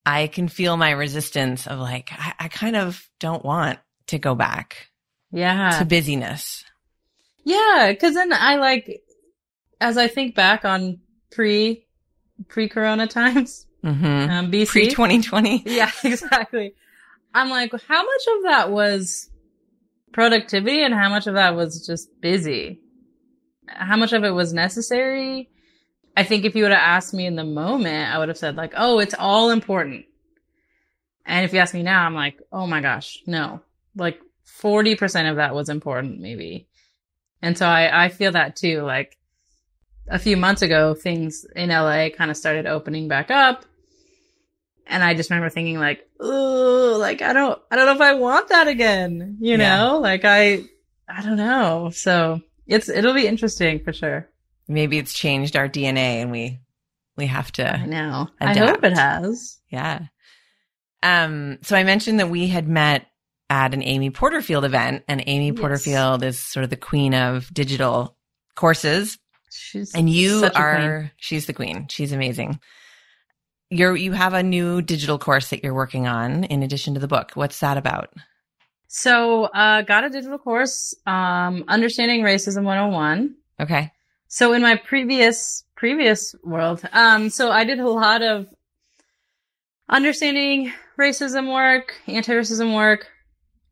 I 0.06 0.26
can 0.26 0.48
feel 0.48 0.76
my 0.76 0.90
resistance 0.90 1.66
of 1.66 1.78
like, 1.78 2.10
I, 2.12 2.34
I 2.40 2.48
kind 2.48 2.76
of 2.76 3.08
don't 3.20 3.44
want 3.44 3.78
to 4.08 4.18
go 4.18 4.34
back. 4.34 4.88
Yeah. 5.30 5.78
To 5.78 5.84
busyness. 5.84 6.64
Yeah. 7.44 7.92
Cause 7.98 8.14
then 8.14 8.32
I 8.32 8.56
like, 8.56 9.02
as 9.80 9.96
I 9.96 10.08
think 10.08 10.34
back 10.34 10.64
on 10.64 11.00
pre, 11.30 11.86
pre 12.48 12.68
corona 12.68 13.06
times, 13.06 13.66
mm-hmm. 13.82 14.30
um, 14.30 14.50
BC. 14.50 14.68
Pre 14.68 14.90
2020. 14.90 15.62
Yeah, 15.66 15.90
exactly. 16.04 16.74
I'm 17.32 17.50
like, 17.50 17.72
how 17.88 18.04
much 18.04 18.22
of 18.36 18.42
that 18.44 18.70
was 18.70 19.30
productivity 20.14 20.82
and 20.82 20.94
how 20.94 21.10
much 21.10 21.26
of 21.26 21.34
that 21.34 21.56
was 21.56 21.84
just 21.86 22.20
busy. 22.20 22.80
How 23.66 23.96
much 23.96 24.12
of 24.12 24.24
it 24.24 24.30
was 24.30 24.52
necessary? 24.52 25.50
I 26.16 26.24
think 26.24 26.44
if 26.44 26.54
you 26.54 26.62
would 26.62 26.72
have 26.72 26.80
asked 26.80 27.12
me 27.12 27.26
in 27.26 27.36
the 27.36 27.44
moment, 27.44 28.12
I 28.12 28.18
would 28.18 28.28
have 28.28 28.38
said 28.38 28.56
like, 28.56 28.72
"Oh, 28.76 28.98
it's 28.98 29.14
all 29.18 29.50
important." 29.50 30.06
And 31.26 31.44
if 31.44 31.52
you 31.52 31.58
ask 31.58 31.74
me 31.74 31.82
now, 31.82 32.04
I'm 32.04 32.14
like, 32.14 32.40
"Oh 32.52 32.66
my 32.66 32.80
gosh, 32.80 33.18
no." 33.26 33.60
Like 33.96 34.20
40% 34.62 35.30
of 35.30 35.36
that 35.36 35.54
was 35.54 35.68
important 35.68 36.20
maybe. 36.20 36.68
And 37.42 37.56
so 37.56 37.66
I 37.66 38.04
I 38.04 38.08
feel 38.08 38.32
that 38.32 38.56
too 38.56 38.82
like 38.82 39.16
a 40.08 40.18
few 40.18 40.36
months 40.36 40.62
ago 40.62 40.94
things 40.94 41.46
in 41.56 41.70
LA 41.70 42.10
kind 42.10 42.30
of 42.30 42.36
started 42.36 42.66
opening 42.66 43.08
back 43.08 43.30
up 43.30 43.64
and 44.86 45.02
I 45.02 45.14
just 45.14 45.30
remember 45.30 45.50
thinking 45.50 45.78
like, 45.78 46.06
oh, 46.20 46.96
like 47.00 47.22
I 47.22 47.32
don't, 47.32 47.60
I 47.70 47.76
don't 47.76 47.86
know 47.86 47.94
if 47.94 48.00
I 48.00 48.14
want 48.14 48.48
that 48.48 48.68
again. 48.68 49.38
You 49.40 49.56
yeah. 49.56 49.76
know, 49.76 49.98
like 49.98 50.24
I, 50.24 50.64
I 51.08 51.22
don't 51.22 51.36
know. 51.36 51.90
So 51.92 52.40
it's, 52.66 52.88
it'll 52.88 53.14
be 53.14 53.26
interesting 53.26 53.80
for 53.80 53.92
sure. 53.92 54.28
Maybe 54.68 54.98
it's 54.98 55.12
changed 55.12 55.56
our 55.56 55.68
DNA 55.68 56.22
and 56.22 56.30
we, 56.30 56.60
we 57.16 57.26
have 57.26 57.52
to. 57.52 57.74
I 57.74 57.86
know. 57.86 58.28
Adapt. 58.40 58.58
I 58.58 58.66
hope 58.66 58.84
it 58.84 58.96
has. 58.96 59.58
Yeah. 59.70 60.00
Um, 61.02 61.58
so 61.62 61.76
I 61.76 61.84
mentioned 61.84 62.20
that 62.20 62.30
we 62.30 62.48
had 62.48 62.68
met 62.68 63.06
at 63.50 63.74
an 63.74 63.82
Amy 63.82 64.10
Porterfield 64.10 64.64
event 64.64 65.04
and 65.06 65.22
Amy 65.26 65.48
yes. 65.48 65.58
Porterfield 65.58 66.22
is 66.22 66.38
sort 66.38 66.64
of 66.64 66.70
the 66.70 66.76
queen 66.76 67.14
of 67.14 67.52
digital 67.52 68.16
courses. 68.54 69.18
She's 69.50 69.94
and 69.94 70.08
you 70.10 70.48
are, 70.54 71.12
she's 71.16 71.46
the 71.46 71.52
queen. 71.52 71.86
She's 71.88 72.12
amazing 72.12 72.58
you're 73.74 73.96
you 73.96 74.12
have 74.12 74.34
a 74.34 74.42
new 74.42 74.82
digital 74.82 75.18
course 75.18 75.48
that 75.48 75.62
you're 75.62 75.74
working 75.74 76.06
on 76.06 76.44
in 76.44 76.62
addition 76.62 76.94
to 76.94 77.00
the 77.00 77.08
book. 77.08 77.32
What's 77.34 77.60
that 77.60 77.76
about? 77.76 78.12
So, 78.88 79.44
uh, 79.44 79.82
got 79.82 80.04
a 80.04 80.10
digital 80.10 80.38
course, 80.38 80.94
um, 81.04 81.64
understanding 81.66 82.22
racism 82.22 82.62
101. 82.62 83.34
Okay. 83.58 83.90
So 84.34 84.52
in 84.52 84.62
my 84.62 84.74
previous, 84.74 85.62
previous 85.76 86.34
world, 86.42 86.82
um, 86.92 87.30
so 87.30 87.52
I 87.52 87.62
did 87.62 87.78
a 87.78 87.88
lot 87.88 88.20
of 88.20 88.48
understanding 89.88 90.72
racism 90.98 91.54
work, 91.54 91.94
anti-racism 92.08 92.74
work, 92.74 93.06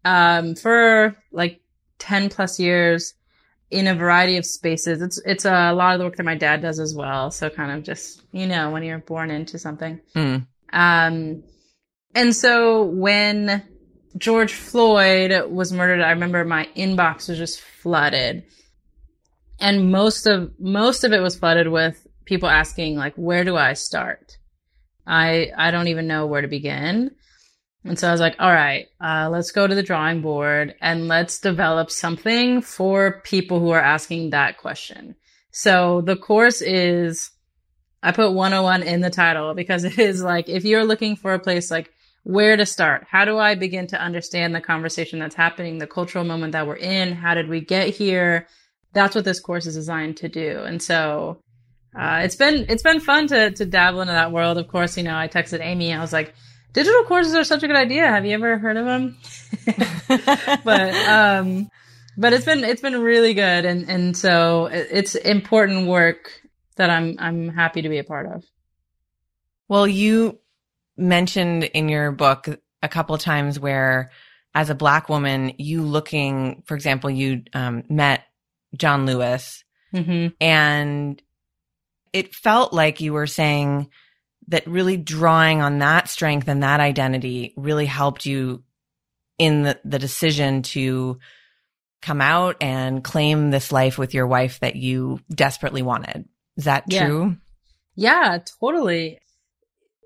um, 0.05 0.55
for 0.55 1.17
like 1.33 1.61
10 1.99 2.29
plus 2.29 2.61
years 2.61 3.15
in 3.73 3.89
a 3.89 3.95
variety 3.97 4.37
of 4.37 4.47
spaces. 4.47 5.03
It's 5.03 5.21
it's 5.27 5.45
a 5.45 5.73
lot 5.73 5.95
of 5.95 5.99
the 5.99 6.05
work 6.05 6.15
that 6.15 6.23
my 6.23 6.37
dad 6.37 6.63
does 6.63 6.79
as 6.79 6.95
well. 6.95 7.33
So 7.33 7.51
kind 7.51 7.73
of 7.73 7.83
just 7.83 8.23
you 8.31 8.47
know 8.47 8.71
when 8.71 8.85
you're 8.85 8.99
born 8.99 9.33
into 9.33 9.59
something. 9.59 10.01
Mm. 10.15 10.47
Um, 10.73 11.43
and 12.15 12.37
so 12.37 12.85
when 12.85 13.65
George 14.17 14.53
Floyd 14.53 15.51
was 15.51 15.73
murdered, 15.73 16.03
I 16.03 16.11
remember 16.11 16.45
my 16.45 16.69
inbox 16.77 17.29
was 17.29 17.39
just 17.39 17.61
flooded, 17.61 18.45
and 19.63 19.91
most 19.91 20.27
of 20.27 20.53
most 20.59 21.05
of 21.05 21.13
it 21.13 21.21
was 21.21 21.37
flooded 21.37 21.69
with 21.69 22.07
people 22.27 22.49
asking 22.49 22.97
like, 22.97 23.15
"Where 23.15 23.45
do 23.45 23.57
I 23.57 23.73
start?" 23.73 24.37
I 25.07 25.53
I 25.57 25.71
don't 25.71 25.89
even 25.89 26.07
know 26.07 26.27
where 26.27 26.43
to 26.43 26.49
begin. 26.49 27.13
And 27.85 27.99
so 27.99 28.09
I 28.09 28.13
was 28.13 28.21
like, 28.21 28.37
all 28.39 28.53
right, 28.53 28.87
uh, 29.01 29.29
let's 29.31 29.51
go 29.51 29.67
to 29.67 29.75
the 29.75 29.83
drawing 29.83 30.23
board 30.23 30.75
and 30.81 31.09
let's 31.09 31.41
develop 31.41 31.91
something 31.91 32.63
for 32.63 33.21
people 33.25 33.59
who 33.59 33.71
are 33.71 33.81
asking 33.81 34.31
that 34.31 34.59
question. 34.59 35.17
So 35.51 36.01
the 36.01 36.17
course 36.17 36.61
is, 36.63 37.31
I 38.03 38.13
put 38.13 38.33
101 38.33 38.85
in 38.85 39.01
the 39.01 39.11
title 39.11 39.55
because 39.55 39.83
it 39.91 39.99
is 39.99 40.23
like, 40.23 40.49
if 40.49 40.65
you're 40.65 40.85
looking 40.85 41.17
for 41.17 41.35
a 41.35 41.41
place 41.41 41.73
like 41.73 41.91
where 42.23 42.57
to 42.57 42.65
start, 42.65 43.05
how 43.11 43.25
do 43.25 43.39
I 43.39 43.57
begin 43.57 43.89
to 43.89 44.01
understand 44.01 44.55
the 44.55 44.61
conversation 44.61 45.19
that's 45.19 45.35
happening, 45.35 45.79
the 45.79 45.89
cultural 45.89 46.25
moment 46.25 46.53
that 46.53 46.69
we're 46.69 46.77
in? 46.77 47.13
How 47.13 47.35
did 47.35 47.49
we 47.49 47.61
get 47.61 47.89
here? 47.89 48.47
That's 48.93 49.15
what 49.15 49.25
this 49.25 49.41
course 49.41 49.67
is 49.67 49.75
designed 49.75 50.19
to 50.19 50.29
do. 50.29 50.61
And 50.61 50.83
so 50.83 51.39
uh, 51.99 52.21
it's 52.25 52.37
been 52.37 52.67
it's 52.69 52.83
been 52.83 53.01
fun 53.01 53.27
to 53.29 53.51
to 53.53 53.67
dabble 53.67 54.01
into 54.01 54.13
that 54.13 54.33
world. 54.33 54.59
Of 54.59 54.69
course, 54.69 54.97
you 54.97 55.03
know, 55.03 55.17
I 55.17 55.29
texted 55.29 55.61
Amy. 55.61 55.93
I 55.93 56.01
was 56.01 56.13
like, 56.13 56.35
digital 56.73 57.05
courses 57.05 57.35
are 57.35 57.45
such 57.45 57.63
a 57.63 57.67
good 57.67 57.77
idea. 57.77 58.07
Have 58.07 58.25
you 58.25 58.33
ever 58.33 58.59
heard 58.59 58.77
of 58.77 58.87
them? 58.87 59.19
but 60.65 60.95
um, 61.07 61.71
but 62.17 62.33
it's 62.33 62.45
been 62.45 62.65
it's 62.65 62.83
been 62.83 63.01
really 63.01 63.35
good, 63.35 63.65
and 63.65 63.89
and 63.89 64.17
so 64.17 64.67
it's 64.73 65.15
important 65.15 65.87
work 65.87 66.31
that 66.77 66.91
I'm 66.91 67.17
I'm 67.19 67.49
happy 67.49 67.83
to 67.83 67.89
be 67.89 67.99
a 67.99 68.05
part 68.05 68.27
of. 68.27 68.45
Well, 69.69 69.87
you 69.87 70.39
mentioned 70.97 71.65
in 71.65 71.89
your 71.89 72.13
book 72.13 72.49
a 72.83 72.89
couple 72.89 73.17
times 73.19 73.59
where, 73.59 74.11
as 74.55 74.71
a 74.71 74.75
black 74.75 75.09
woman, 75.09 75.53
you 75.59 75.83
looking, 75.83 76.63
for 76.67 76.75
example, 76.75 77.11
you 77.11 77.43
um, 77.55 77.85
met 77.89 78.25
John 78.77 79.07
Lewis, 79.07 79.65
mm-hmm. 79.95 80.29
and 80.41 81.23
it 82.13 82.35
felt 82.35 82.73
like 82.73 83.01
you 83.01 83.13
were 83.13 83.27
saying 83.27 83.89
that 84.49 84.67
really 84.67 84.97
drawing 84.97 85.63
on 85.63 85.79
that 85.79 86.09
strength 86.09 86.49
and 86.49 86.63
that 86.63 86.81
identity 86.81 87.55
really 87.57 87.87
helped 87.87 88.27
you 88.27 88.63
in 89.39 89.63
the, 89.63 89.81
the 89.85 89.99
decision 89.99 90.63
to 90.63 91.19
come 92.01 92.21
out 92.21 92.57
and 92.61 93.05
claim 93.05 93.51
this 93.51 93.73
life 93.73 93.97
with 93.97 94.13
your 94.13 94.27
wife 94.27 94.61
that 94.61 94.77
you 94.77 95.21
desperately 95.33 95.83
wanted. 95.83 96.29
Is 96.57 96.65
that 96.65 96.85
yeah. 96.89 97.07
true? 97.07 97.37
Yeah, 97.95 98.39
totally. 98.61 99.21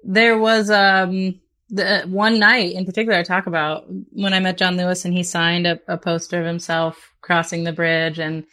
There 0.04 0.38
was 0.38 0.70
um 0.70 1.40
the 1.68 2.04
one 2.06 2.38
night 2.38 2.74
in 2.74 2.84
particular 2.84 3.18
I 3.18 3.22
talk 3.22 3.46
about 3.46 3.86
when 4.12 4.32
I 4.32 4.40
met 4.40 4.58
John 4.58 4.76
Lewis 4.76 5.04
and 5.04 5.12
he 5.12 5.24
signed 5.24 5.66
a, 5.66 5.80
a 5.88 5.98
poster 5.98 6.40
of 6.40 6.46
himself 6.46 7.12
crossing 7.26 7.64
the 7.64 7.72
bridge 7.72 8.20
and 8.20 8.44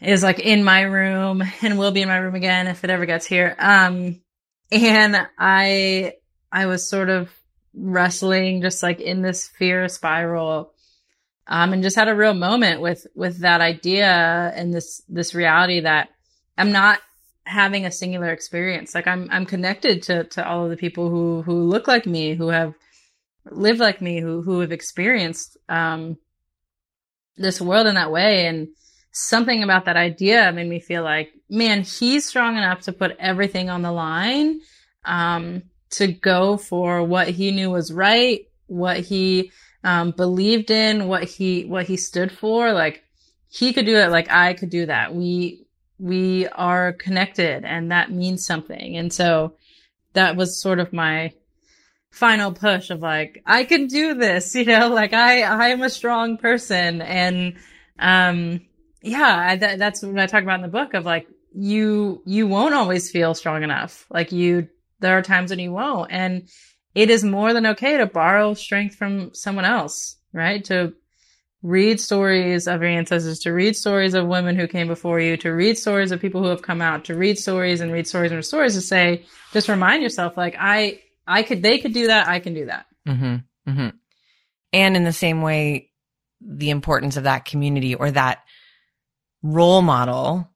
is 0.00 0.22
like 0.22 0.38
in 0.38 0.62
my 0.62 0.82
room 0.82 1.42
and 1.62 1.78
will 1.78 1.92
be 1.92 2.02
in 2.02 2.08
my 2.08 2.18
room 2.18 2.34
again 2.34 2.66
if 2.66 2.84
it 2.84 2.90
ever 2.90 3.06
gets 3.06 3.26
here. 3.26 3.56
Um, 3.58 4.20
and 4.70 5.26
I, 5.38 6.14
I 6.52 6.66
was 6.66 6.86
sort 6.86 7.08
of 7.08 7.30
wrestling 7.74 8.60
just 8.60 8.82
like 8.82 9.00
in 9.00 9.22
this 9.22 9.48
fear 9.48 9.88
spiral. 9.88 10.72
Um, 11.48 11.72
and 11.72 11.82
just 11.82 11.96
had 11.96 12.08
a 12.08 12.14
real 12.14 12.34
moment 12.34 12.80
with, 12.80 13.06
with 13.14 13.38
that 13.38 13.60
idea 13.60 14.52
and 14.54 14.74
this, 14.74 15.00
this 15.08 15.32
reality 15.32 15.80
that 15.80 16.08
I'm 16.58 16.72
not 16.72 16.98
having 17.44 17.86
a 17.86 17.92
singular 17.92 18.30
experience. 18.32 18.94
Like 18.94 19.06
I'm, 19.06 19.28
I'm 19.30 19.46
connected 19.46 20.02
to, 20.04 20.24
to 20.24 20.46
all 20.46 20.64
of 20.64 20.70
the 20.70 20.76
people 20.76 21.08
who, 21.08 21.42
who 21.42 21.62
look 21.62 21.86
like 21.86 22.04
me, 22.04 22.34
who 22.34 22.48
have 22.48 22.74
lived 23.48 23.78
like 23.78 24.02
me, 24.02 24.20
who, 24.20 24.42
who 24.42 24.58
have 24.58 24.72
experienced, 24.72 25.56
um, 25.68 26.18
this 27.36 27.60
world 27.60 27.86
in 27.86 27.94
that 27.94 28.10
way. 28.10 28.46
And, 28.46 28.68
something 29.18 29.62
about 29.62 29.86
that 29.86 29.96
idea 29.96 30.52
made 30.52 30.68
me 30.68 30.78
feel 30.78 31.02
like, 31.02 31.32
man, 31.48 31.80
he's 31.80 32.26
strong 32.26 32.58
enough 32.58 32.82
to 32.82 32.92
put 32.92 33.16
everything 33.18 33.70
on 33.70 33.80
the 33.80 33.90
line, 33.90 34.60
um, 35.06 35.62
to 35.88 36.06
go 36.06 36.58
for 36.58 37.02
what 37.02 37.26
he 37.26 37.50
knew 37.50 37.70
was 37.70 37.90
right, 37.90 38.46
what 38.66 38.98
he, 38.98 39.50
um, 39.82 40.10
believed 40.10 40.70
in, 40.70 41.08
what 41.08 41.24
he, 41.24 41.64
what 41.64 41.86
he 41.86 41.96
stood 41.96 42.30
for. 42.30 42.72
Like 42.74 43.04
he 43.48 43.72
could 43.72 43.86
do 43.86 43.96
it 43.96 44.10
like 44.10 44.30
I 44.30 44.52
could 44.52 44.68
do 44.68 44.84
that. 44.84 45.14
We, 45.14 45.64
we 45.98 46.46
are 46.48 46.92
connected 46.92 47.64
and 47.64 47.90
that 47.92 48.10
means 48.10 48.44
something. 48.44 48.98
And 48.98 49.10
so 49.10 49.54
that 50.12 50.36
was 50.36 50.60
sort 50.60 50.78
of 50.78 50.92
my 50.92 51.32
final 52.16 52.52
push 52.52 52.90
of 52.90 53.00
like, 53.00 53.42
I 53.46 53.64
can 53.64 53.86
do 53.86 54.14
this, 54.14 54.54
you 54.54 54.64
know, 54.64 54.88
like 54.88 55.12
I, 55.12 55.42
I 55.42 55.68
am 55.68 55.82
a 55.82 55.90
strong 55.90 56.38
person 56.38 57.02
and, 57.02 57.56
um, 57.98 58.60
yeah, 59.02 59.54
th- 59.56 59.78
that's 59.78 60.02
what 60.02 60.18
I 60.18 60.26
talk 60.26 60.42
about 60.42 60.56
in 60.56 60.62
the 60.62 60.68
book 60.68 60.94
of 60.94 61.04
like, 61.04 61.28
you, 61.52 62.22
you 62.26 62.46
won't 62.46 62.74
always 62.74 63.10
feel 63.10 63.34
strong 63.34 63.62
enough. 63.62 64.06
Like 64.10 64.32
you, 64.32 64.68
there 65.00 65.16
are 65.16 65.22
times 65.22 65.50
when 65.50 65.58
you 65.58 65.72
won't. 65.72 66.10
And 66.10 66.48
it 66.94 67.10
is 67.10 67.22
more 67.22 67.52
than 67.52 67.66
okay 67.66 67.98
to 67.98 68.06
borrow 68.06 68.54
strength 68.54 68.96
from 68.96 69.32
someone 69.34 69.64
else, 69.64 70.16
right? 70.32 70.64
To 70.64 70.94
read 71.62 72.00
stories 72.00 72.66
of 72.66 72.80
your 72.80 72.90
ancestors, 72.90 73.40
to 73.40 73.52
read 73.52 73.76
stories 73.76 74.14
of 74.14 74.26
women 74.26 74.56
who 74.56 74.66
came 74.66 74.86
before 74.86 75.20
you, 75.20 75.36
to 75.38 75.50
read 75.50 75.76
stories 75.76 76.12
of 76.12 76.20
people 76.20 76.42
who 76.42 76.48
have 76.48 76.62
come 76.62 76.80
out, 76.80 77.04
to 77.04 77.14
read 77.14 77.38
stories 77.38 77.80
and 77.80 77.92
read 77.92 78.06
stories 78.06 78.32
and 78.32 78.44
stories 78.44 78.74
to 78.74 78.80
say, 78.80 79.24
just 79.52 79.68
remind 79.68 80.02
yourself, 80.02 80.36
like, 80.36 80.56
I, 80.58 81.00
I 81.26 81.42
could, 81.42 81.62
they 81.62 81.78
could 81.78 81.92
do 81.92 82.06
that. 82.08 82.28
I 82.28 82.40
can 82.40 82.54
do 82.54 82.66
that. 82.66 82.86
Mm-hmm. 83.06 83.70
Mm-hmm. 83.70 83.88
And 84.72 84.96
in 84.96 85.04
the 85.04 85.12
same 85.12 85.42
way, 85.42 85.90
the 86.40 86.70
importance 86.70 87.16
of 87.16 87.24
that 87.24 87.44
community 87.44 87.94
or 87.94 88.10
that 88.10 88.40
role 89.42 89.82
model 89.82 90.48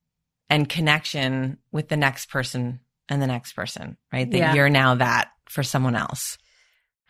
and 0.48 0.68
connection 0.68 1.58
with 1.72 1.88
the 1.88 1.96
next 1.96 2.26
person 2.26 2.80
and 3.08 3.22
the 3.22 3.26
next 3.26 3.54
person, 3.54 3.96
right? 4.12 4.30
That 4.30 4.36
yeah. 4.36 4.54
you're 4.54 4.68
now 4.68 4.96
that 4.96 5.30
for 5.46 5.62
someone 5.62 5.96
else. 5.96 6.38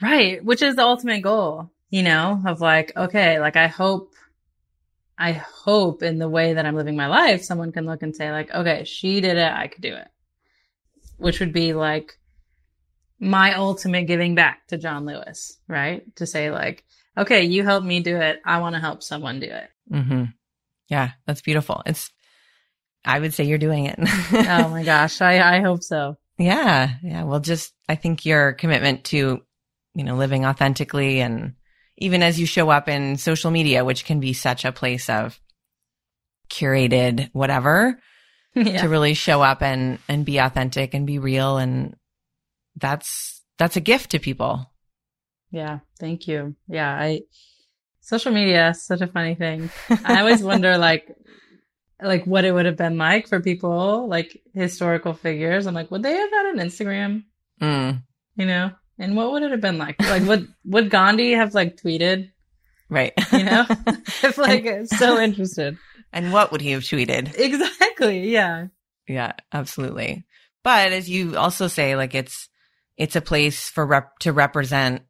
Right. 0.01 0.43
Which 0.45 0.63
is 0.63 0.77
the 0.77 0.83
ultimate 0.83 1.23
goal, 1.23 1.71
you 1.91 2.03
know, 2.03 2.41
of 2.47 2.61
like, 2.61 2.93
okay, 2.97 3.41
like 3.41 3.57
I 3.57 3.67
hope, 3.67 4.15
I 5.19 5.33
hope 5.33 6.03
in 6.03 6.19
the 6.19 6.29
way 6.29 6.55
that 6.55 6.65
I'm 6.65 6.77
living 6.77 6.97
my 6.97 7.09
life, 7.09 7.43
someone 7.43 7.73
can 7.73 7.85
look 7.85 8.03
and 8.03 8.17
say 8.17 8.31
like, 8.31 8.55
okay, 8.55 8.85
she 8.85 9.21
did 9.21 9.37
it. 9.37 9.53
I 9.53 9.67
could 9.67 9.83
do 9.83 9.95
it. 9.95 10.09
Which 11.19 11.41
would 11.41 11.53
be 11.53 11.75
like 11.75 12.19
my 13.21 13.55
ultimate 13.55 14.07
giving 14.07 14.35
back 14.35 14.67
to 14.69 14.79
John 14.79 15.05
Lewis, 15.05 15.59
right? 15.69 16.05
To 16.17 16.27
say 16.27 16.51
like, 16.51 16.85
okay, 17.17 17.45
you 17.45 17.63
helped 17.63 17.87
me 17.87 18.01
do 18.01 18.17
it. 18.17 18.41
I 18.45 18.61
want 18.61 18.75
to 18.75 18.81
help 18.81 19.03
someone 19.03 19.41
do 19.41 19.47
it. 19.47 19.69
Mm-hmm. 19.93 20.25
Yeah, 20.89 21.11
that's 21.27 21.43
beautiful. 21.43 21.83
It's, 21.85 22.11
I 23.05 23.21
would 23.21 23.35
say 23.35 23.45
you're 23.45 23.59
doing 23.59 23.85
it. 23.85 23.97
oh 24.01 24.69
my 24.69 24.83
gosh. 24.83 25.21
I, 25.21 25.57
I 25.57 25.61
hope 25.61 25.83
so. 25.83 26.17
Yeah. 26.39 26.95
Yeah. 27.03 27.25
Well, 27.25 27.41
just, 27.41 27.75
I 27.89 27.95
think 27.95 28.25
your 28.25 28.55
commitment 28.55 29.05
to, 29.05 29.43
you 29.95 30.05
know, 30.05 30.17
living 30.17 30.47
authentically 30.47 31.21
and 31.21 31.55
even 31.99 32.23
as 32.23 32.41
you 32.41 32.47
show 32.47 32.71
up 32.71 32.89
in 32.89 33.19
social 33.19 33.51
media, 33.51 33.85
which 33.85 34.07
can 34.07 34.21
be 34.21 34.33
such 34.33 34.65
a 34.65 34.73
place 34.73 35.11
of 35.11 35.39
curated 36.51 37.29
whatever 37.33 38.01
yeah. 38.55 38.81
to 38.81 38.89
really 38.89 39.13
show 39.13 39.43
up 39.43 39.63
and, 39.63 39.99
and 40.09 40.25
be 40.25 40.39
authentic 40.39 40.95
and 40.95 41.07
be 41.07 41.19
real. 41.19 41.59
And 41.59 41.95
that's, 42.81 43.43
that's 43.59 43.77
a 43.77 43.81
gift 43.81 44.11
to 44.11 44.19
people. 44.19 44.71
Yeah. 45.51 45.81
Thank 45.99 46.29
you. 46.29 46.57
Yeah. 46.69 46.91
I, 46.91 47.23
social 48.01 48.33
media 48.33 48.71
is 48.71 48.83
such 48.83 49.01
a 49.01 49.07
funny 49.07 49.35
thing. 49.35 49.71
I 50.05 50.21
always 50.21 50.43
wonder 50.43 50.79
like 50.79 51.09
like 52.03 52.27
what 52.27 52.45
it 52.45 52.53
would 52.53 52.67
have 52.67 52.77
been 52.77 52.99
like 52.99 53.29
for 53.29 53.41
people 53.41 54.09
like 54.09 54.43
historical 54.55 55.15
figures. 55.15 55.67
I'm 55.67 55.75
like, 55.75 55.91
would 55.91 56.03
they 56.03 56.15
have 56.15 56.31
had 56.31 56.47
an 56.47 56.59
Instagram? 56.59 57.25
Mm. 57.61 58.03
You 58.37 58.47
know? 58.47 58.73
And 58.99 59.17
what 59.17 59.33
would 59.33 59.43
it 59.43 59.51
have 59.51 59.61
been 59.61 59.79
like? 59.79 60.01
Like 60.01 60.25
would 60.25 60.49
would 60.65 60.91
Gandhi 60.91 61.33
have 61.33 61.55
like 61.55 61.77
tweeted? 61.77 62.31
Right. 62.89 63.13
You 63.33 63.45
know? 63.45 63.67
if 64.23 64.39
like 64.39 64.67
and, 64.67 64.89
so 64.89 65.19
interested. 65.19 65.79
And 66.13 66.33
what 66.33 66.53
would 66.53 66.61
he 66.61 66.73
have 66.73 66.83
tweeted? 66.83 67.39
Exactly. 67.39 68.31
Yeah. 68.31 68.67
Yeah, 69.07 69.33
absolutely. 69.53 70.25
But 70.63 70.93
as 70.93 71.09
you 71.09 71.37
also 71.37 71.69
say, 71.69 71.97
like 71.97 72.15
it's 72.15 72.49
it's 73.01 73.17
a 73.17 73.23
place 73.23 73.67
for 73.67 73.87
rep 73.87 74.19
to 74.19 74.31
represent 74.31 75.01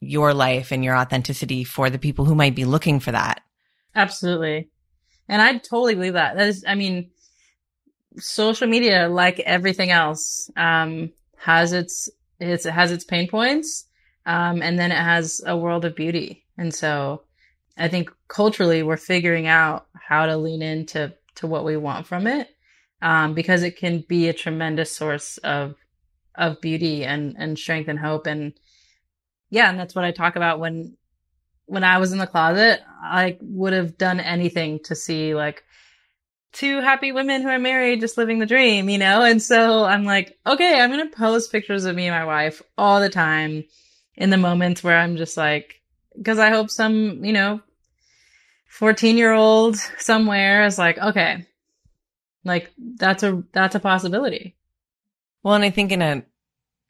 your 0.00 0.34
life 0.34 0.70
and 0.70 0.84
your 0.84 0.94
authenticity 0.94 1.64
for 1.64 1.88
the 1.88 1.98
people 1.98 2.26
who 2.26 2.34
might 2.34 2.54
be 2.54 2.66
looking 2.66 3.00
for 3.00 3.10
that. 3.10 3.40
Absolutely. 3.94 4.68
And 5.30 5.40
I 5.40 5.56
totally 5.56 5.94
believe 5.94 6.12
that. 6.12 6.36
That 6.36 6.48
is, 6.48 6.62
I 6.68 6.74
mean, 6.74 7.10
social 8.18 8.66
media, 8.66 9.08
like 9.08 9.40
everything 9.40 9.90
else, 9.90 10.50
um, 10.58 11.10
has 11.38 11.72
its, 11.72 12.10
its, 12.38 12.66
it 12.66 12.72
has 12.72 12.92
its 12.92 13.04
pain 13.04 13.28
points. 13.28 13.86
Um, 14.26 14.60
and 14.60 14.78
then 14.78 14.92
it 14.92 14.98
has 14.98 15.40
a 15.46 15.56
world 15.56 15.86
of 15.86 15.96
beauty. 15.96 16.44
And 16.58 16.74
so 16.74 17.22
I 17.78 17.88
think 17.88 18.10
culturally 18.28 18.82
we're 18.82 18.98
figuring 18.98 19.46
out 19.46 19.86
how 19.94 20.26
to 20.26 20.36
lean 20.36 20.60
into, 20.60 21.14
to 21.36 21.46
what 21.46 21.64
we 21.64 21.78
want 21.78 22.06
from 22.06 22.26
it. 22.26 22.48
Um, 23.00 23.32
because 23.32 23.62
it 23.62 23.78
can 23.78 24.04
be 24.06 24.28
a 24.28 24.34
tremendous 24.34 24.94
source 24.94 25.38
of, 25.38 25.76
of 26.34 26.60
beauty 26.60 27.04
and, 27.04 27.34
and 27.38 27.58
strength 27.58 27.88
and 27.88 27.98
hope. 27.98 28.26
And, 28.26 28.52
yeah, 29.50 29.70
and 29.70 29.78
that's 29.78 29.94
what 29.94 30.04
I 30.04 30.12
talk 30.12 30.36
about 30.36 30.60
when 30.60 30.96
when 31.66 31.84
I 31.84 31.98
was 31.98 32.12
in 32.12 32.18
the 32.18 32.26
closet, 32.26 32.82
I 33.02 33.38
would 33.40 33.72
have 33.72 33.96
done 33.96 34.20
anything 34.20 34.80
to 34.80 34.94
see 34.94 35.34
like 35.34 35.64
two 36.52 36.80
happy 36.80 37.12
women 37.12 37.42
who 37.42 37.48
are 37.48 37.58
married 37.58 38.00
just 38.00 38.18
living 38.18 38.38
the 38.38 38.46
dream, 38.46 38.88
you 38.88 38.98
know? 38.98 39.22
And 39.22 39.42
so 39.42 39.84
I'm 39.84 40.04
like, 40.04 40.38
okay, 40.46 40.80
I'm 40.80 40.90
to 40.90 41.16
post 41.16 41.50
pictures 41.50 41.84
of 41.84 41.96
me 41.96 42.08
and 42.08 42.14
my 42.14 42.24
wife 42.24 42.62
all 42.76 43.00
the 43.00 43.08
time 43.08 43.64
in 44.16 44.30
the 44.30 44.36
moments 44.36 44.84
where 44.84 44.98
I'm 44.98 45.16
just 45.16 45.36
like, 45.36 45.80
because 46.16 46.38
I 46.38 46.50
hope 46.50 46.68
some, 46.68 47.24
you 47.24 47.32
know, 47.32 47.62
14 48.68 49.16
year 49.16 49.32
old 49.32 49.76
somewhere 49.98 50.66
is 50.66 50.78
like, 50.78 50.98
okay, 50.98 51.46
like 52.44 52.70
that's 52.78 53.22
a, 53.22 53.42
that's 53.52 53.74
a 53.74 53.80
possibility. 53.80 54.56
Well, 55.42 55.54
and 55.54 55.64
I 55.64 55.70
think 55.70 55.92
in 55.92 56.02
a, 56.02 56.22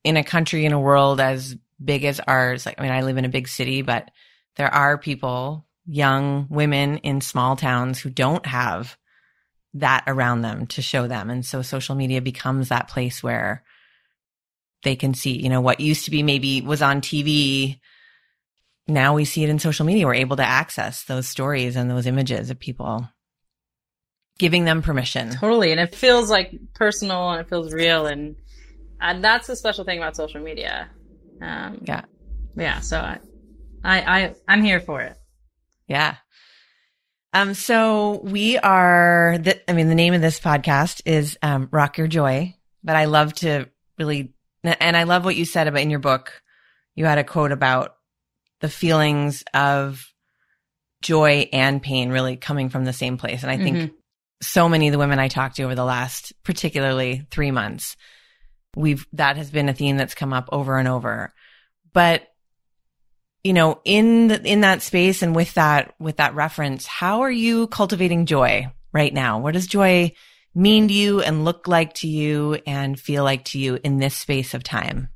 in 0.04 0.16
a 0.16 0.24
country, 0.24 0.64
in 0.64 0.72
a 0.72 0.80
world 0.80 1.20
as 1.20 1.56
big 1.82 2.04
as 2.04 2.20
ours. 2.20 2.66
Like, 2.66 2.78
I 2.78 2.82
mean, 2.82 2.92
I 2.92 3.02
live 3.02 3.16
in 3.16 3.24
a 3.24 3.30
big 3.30 3.48
city, 3.48 3.82
but 3.82 4.10
there 4.56 4.72
are 4.72 4.98
people, 4.98 5.66
young 5.86 6.46
women 6.48 6.98
in 6.98 7.20
small 7.20 7.56
towns 7.56 7.98
who 7.98 8.10
don't 8.10 8.46
have 8.46 8.96
that 9.74 10.04
around 10.06 10.42
them 10.42 10.66
to 10.68 10.82
show 10.82 11.06
them. 11.06 11.30
And 11.30 11.44
so 11.44 11.62
social 11.62 11.94
media 11.94 12.20
becomes 12.20 12.68
that 12.68 12.88
place 12.88 13.22
where 13.22 13.64
they 14.82 14.96
can 14.96 15.14
see, 15.14 15.40
you 15.40 15.48
know, 15.48 15.60
what 15.60 15.80
used 15.80 16.04
to 16.04 16.10
be 16.10 16.22
maybe 16.22 16.60
was 16.60 16.82
on 16.82 17.00
TV. 17.00 17.80
Now 18.86 19.14
we 19.14 19.24
see 19.24 19.44
it 19.44 19.50
in 19.50 19.58
social 19.58 19.86
media. 19.86 20.06
We're 20.06 20.14
able 20.14 20.36
to 20.36 20.44
access 20.44 21.04
those 21.04 21.26
stories 21.26 21.76
and 21.76 21.90
those 21.90 22.06
images 22.06 22.50
of 22.50 22.58
people 22.58 23.08
giving 24.38 24.64
them 24.64 24.82
permission. 24.82 25.30
Totally. 25.30 25.70
And 25.70 25.80
it 25.80 25.94
feels 25.94 26.30
like 26.30 26.52
personal 26.74 27.30
and 27.30 27.40
it 27.40 27.48
feels 27.48 27.72
real. 27.72 28.06
And, 28.06 28.36
and 29.02 29.22
that's 29.22 29.46
the 29.46 29.56
special 29.56 29.84
thing 29.84 29.98
about 29.98 30.16
social 30.16 30.40
media. 30.40 30.88
Um, 31.40 31.82
yeah. 31.82 32.02
Yeah. 32.56 32.80
So 32.80 32.98
I, 32.98 33.18
I, 33.84 34.00
I, 34.00 34.34
I'm 34.48 34.62
here 34.62 34.80
for 34.80 35.00
it. 35.02 35.16
Yeah. 35.88 36.16
Um, 37.34 37.54
so 37.54 38.20
we 38.22 38.58
are, 38.58 39.38
th- 39.42 39.62
I 39.66 39.72
mean, 39.72 39.88
the 39.88 39.94
name 39.94 40.14
of 40.14 40.20
this 40.20 40.38
podcast 40.38 41.02
is, 41.06 41.38
um, 41.42 41.68
Rock 41.70 41.98
Your 41.98 42.06
Joy, 42.06 42.54
but 42.84 42.94
I 42.94 43.06
love 43.06 43.34
to 43.36 43.68
really, 43.98 44.34
and 44.62 44.96
I 44.96 45.04
love 45.04 45.24
what 45.24 45.36
you 45.36 45.44
said 45.44 45.66
about 45.66 45.80
in 45.80 45.90
your 45.90 45.98
book. 45.98 46.42
You 46.94 47.06
had 47.06 47.18
a 47.18 47.24
quote 47.24 47.52
about 47.52 47.96
the 48.60 48.68
feelings 48.68 49.44
of 49.54 50.06
joy 51.00 51.48
and 51.52 51.82
pain 51.82 52.10
really 52.10 52.36
coming 52.36 52.68
from 52.68 52.84
the 52.84 52.92
same 52.92 53.16
place. 53.16 53.42
And 53.42 53.50
I 53.50 53.56
think 53.56 53.76
mm-hmm. 53.76 53.94
so 54.40 54.68
many 54.68 54.88
of 54.88 54.92
the 54.92 54.98
women 54.98 55.18
I 55.18 55.28
talked 55.28 55.56
to 55.56 55.64
over 55.64 55.74
the 55.74 55.84
last, 55.84 56.32
particularly 56.44 57.26
three 57.30 57.50
months, 57.50 57.96
we've, 58.76 59.06
that 59.12 59.37
has 59.37 59.50
been 59.50 59.68
a 59.68 59.74
theme 59.74 59.96
that's 59.96 60.14
come 60.14 60.32
up 60.32 60.48
over 60.52 60.78
and 60.78 60.88
over. 60.88 61.32
But 61.92 62.28
you 63.44 63.52
know, 63.52 63.80
in 63.85 64.28
the, 64.28 64.40
in 64.44 64.61
that 64.61 64.82
space 64.82 65.22
and 65.22 65.35
with 65.35 65.54
that, 65.54 65.94
with 65.98 66.18
that 66.18 66.35
reference, 66.35 66.87
how 66.87 67.22
are 67.22 67.30
you 67.30 67.66
cultivating 67.66 68.26
joy 68.26 68.72
right 68.92 69.12
now? 69.12 69.40
What 69.40 69.54
does 69.54 69.66
joy 69.66 70.12
mean 70.54 70.88
to 70.88 70.94
you 70.94 71.22
and 71.22 71.44
look 71.44 71.66
like 71.66 71.94
to 71.94 72.08
you 72.08 72.61
and 72.66 72.98
feel 72.98 73.24
like 73.24 73.46
to 73.46 73.58
you 73.58 73.78
in 73.82 73.98
this 73.98 74.16
space 74.16 74.54
of 74.54 74.62
time? 74.62 75.08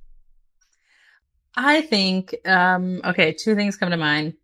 I 1.54 1.82
think, 1.82 2.34
um, 2.44 3.00
okay, 3.04 3.32
two 3.32 3.54
things 3.54 3.76
come 3.76 3.90
to 3.90 3.96
mind. 3.96 4.34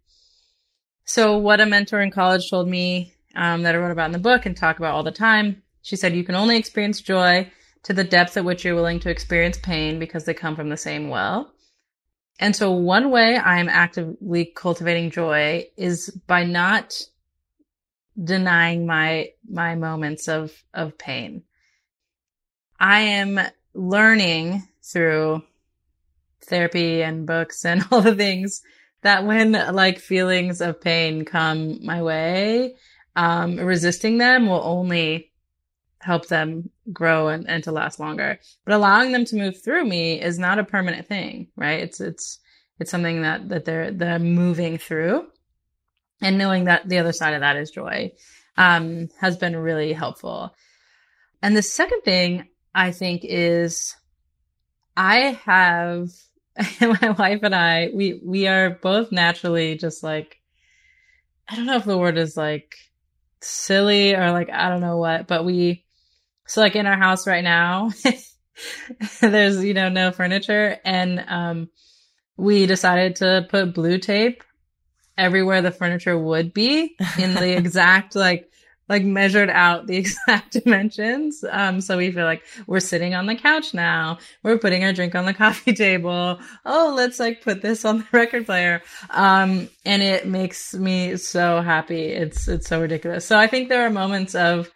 So 1.05 1.39
what 1.39 1.61
a 1.61 1.67
mentor 1.67 2.01
in 2.01 2.11
college 2.11 2.49
told 2.49 2.69
me, 2.69 3.15
um, 3.35 3.63
that 3.63 3.75
I 3.75 3.79
wrote 3.79 3.91
about 3.91 4.07
in 4.07 4.13
the 4.13 4.19
book 4.19 4.47
and 4.47 4.57
talk 4.57 4.79
about 4.79 4.95
all 4.95 5.03
the 5.03 5.11
time. 5.11 5.63
She 5.83 5.97
said, 5.97 6.15
you 6.15 6.23
can 6.23 6.37
only 6.37 6.57
experience 6.57 7.01
joy 7.01 7.51
to 7.85 7.93
the 7.93 8.05
depth 8.05 8.37
at 8.37 8.45
which 8.45 8.65
you're 8.65 8.75
willing 8.75 9.01
to 9.01 9.11
experience 9.11 9.59
pain 9.59 9.99
because 9.99 10.25
they 10.25 10.35
come 10.35 10.57
from 10.57 10.69
the 10.69 10.77
same 10.77 11.09
well. 11.09 11.53
And 12.39 12.57
so 12.57 12.71
one 12.73 13.11
way 13.11 13.37
I'm 13.37 13.69
actively 13.69 14.53
cultivating 14.57 15.11
joy 15.11 15.67
is 15.77 16.11
by 16.27 16.45
not 16.45 17.01
denying 18.23 18.87
my 18.87 19.31
my 19.49 19.75
moments 19.75 20.29
of 20.29 20.53
of 20.75 20.99
pain. 20.99 21.43
I 22.79 23.01
am 23.01 23.41
learning 23.75 24.67
through 24.83 25.43
therapy 26.45 27.03
and 27.03 27.27
books 27.27 27.65
and 27.65 27.85
all 27.91 28.01
the 28.01 28.15
things 28.15 28.63
that 29.03 29.25
when 29.25 29.53
like 29.53 29.99
feelings 29.99 30.61
of 30.61 30.81
pain 30.81 31.25
come 31.25 31.85
my 31.85 32.03
way, 32.03 32.77
um, 33.17 33.57
resisting 33.57 34.19
them 34.19 34.47
will 34.47 34.63
only 34.63 35.32
help 36.03 36.27
them 36.27 36.69
grow 36.93 37.29
and, 37.29 37.49
and 37.49 37.65
to 37.65 37.73
last 37.73 38.01
longer. 38.01 38.39
But 38.65 38.75
allowing 38.75 39.13
them 39.13 39.25
to 39.27 39.37
move 39.37 39.63
through 39.63 39.85
me 39.85 40.21
is 40.21 40.39
not 40.39 40.59
a 40.59 40.65
permanent 40.65 41.07
thing, 41.07 41.49
right? 41.57 41.81
It's 41.81 42.01
it's 42.01 42.39
it's 42.79 42.91
something 42.91 43.23
that 43.23 43.49
that 43.49 43.65
they're 43.65 43.91
they're 43.91 44.19
moving 44.19 44.79
through. 44.79 45.27
And 46.21 46.39
knowing 46.39 46.65
that 46.65 46.89
the 46.89 46.99
other 46.99 47.13
side 47.13 47.35
of 47.35 47.41
that 47.41 47.57
is 47.57 47.71
joy 47.71 48.13
um, 48.57 49.09
has 49.19 49.37
been 49.37 49.57
really 49.57 49.93
helpful. 49.93 50.55
And 51.41 51.57
the 51.57 51.63
second 51.63 52.03
thing 52.03 52.49
I 52.75 52.93
think 52.93 53.23
is 53.25 53.97
I 54.97 55.39
have 55.45 56.11
my 56.81 57.11
wife 57.11 57.41
and 57.43 57.55
I 57.55 57.91
we 57.95 58.21
we 58.25 58.47
are 58.47 58.71
both 58.71 59.13
naturally 59.13 59.77
just 59.77 60.03
like 60.03 60.39
I 61.49 61.57
don't 61.57 61.67
know 61.67 61.77
if 61.77 61.85
the 61.85 61.99
word 61.99 62.19
is 62.19 62.37
like 62.37 62.77
silly 63.41 64.15
or 64.15 64.33
like 64.33 64.51
I 64.51 64.69
don't 64.69 64.81
know 64.81 64.99
what, 64.99 65.27
but 65.27 65.45
we 65.45 65.85
so 66.53 66.61
like 66.61 66.77
in 66.77 66.85
our 66.85 66.99
house 66.99 67.27
right 67.27 67.43
now, 67.43 67.93
there's, 69.23 69.65
you 69.65 69.73
know, 69.73 69.89
no 69.89 70.13
furniture 70.13 70.77
and, 70.85 71.25
um, 71.27 71.71
we 72.37 72.67
decided 72.67 73.17
to 73.17 73.47
put 73.49 73.73
blue 73.73 73.97
tape 73.97 74.45
everywhere 75.17 75.63
the 75.63 75.71
furniture 75.71 76.19
would 76.19 76.53
be 76.53 76.95
in 77.19 77.33
the 77.33 77.57
exact, 77.57 78.15
like, 78.15 78.51
like 78.87 79.03
measured 79.03 79.49
out 79.49 79.87
the 79.87 79.97
exact 80.05 80.53
dimensions. 80.53 81.43
Um, 81.51 81.81
so 81.81 81.97
we 81.97 82.13
feel 82.13 82.27
like 82.27 82.43
we're 82.67 82.81
sitting 82.81 83.15
on 83.15 83.25
the 83.25 83.35
couch 83.35 83.73
now. 83.73 84.19
We're 84.43 84.59
putting 84.59 84.85
our 84.85 84.93
drink 84.93 85.15
on 85.15 85.25
the 85.25 85.33
coffee 85.33 85.73
table. 85.73 86.39
Oh, 86.67 86.93
let's 86.95 87.19
like 87.19 87.41
put 87.41 87.63
this 87.63 87.87
on 87.87 88.01
the 88.01 88.07
record 88.13 88.45
player. 88.45 88.83
Um, 89.09 89.71
and 89.87 90.03
it 90.03 90.27
makes 90.27 90.75
me 90.75 91.17
so 91.17 91.63
happy. 91.63 92.09
It's, 92.09 92.47
it's 92.47 92.69
so 92.69 92.83
ridiculous. 92.83 93.25
So 93.25 93.39
I 93.39 93.47
think 93.47 93.71
there 93.71 93.87
are 93.87 93.91
moments 93.91 94.35
of, 94.35 94.71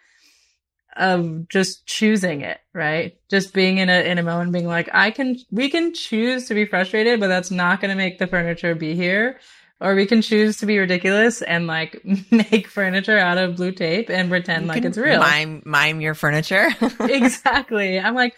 of 0.97 1.47
just 1.47 1.85
choosing 1.85 2.41
it, 2.41 2.59
right? 2.73 3.17
Just 3.29 3.53
being 3.53 3.77
in 3.77 3.89
a 3.89 4.01
in 4.01 4.17
a 4.17 4.23
moment 4.23 4.51
being 4.51 4.67
like, 4.67 4.89
I 4.93 5.11
can 5.11 5.37
we 5.51 5.69
can 5.69 5.93
choose 5.93 6.47
to 6.47 6.53
be 6.53 6.65
frustrated, 6.65 7.19
but 7.19 7.27
that's 7.27 7.51
not 7.51 7.81
gonna 7.81 7.95
make 7.95 8.19
the 8.19 8.27
furniture 8.27 8.75
be 8.75 8.95
here. 8.95 9.39
Or 9.79 9.93
we 9.93 10.07
can 10.07 10.23
choose 10.23 10.57
to 10.57 10.65
be 10.65 10.79
ridiculous 10.79 11.43
and 11.43 11.67
like 11.67 12.03
make 12.31 12.67
furniture 12.67 13.17
out 13.17 13.37
of 13.37 13.57
blue 13.57 13.71
tape 13.71 14.09
and 14.09 14.29
pretend 14.29 14.63
you 14.63 14.69
like 14.69 14.83
it's 14.85 14.97
real. 14.97 15.19
Mime 15.19 15.61
mime 15.65 16.01
your 16.01 16.15
furniture. 16.15 16.69
exactly. 16.99 17.99
I'm 17.99 18.15
like, 18.15 18.33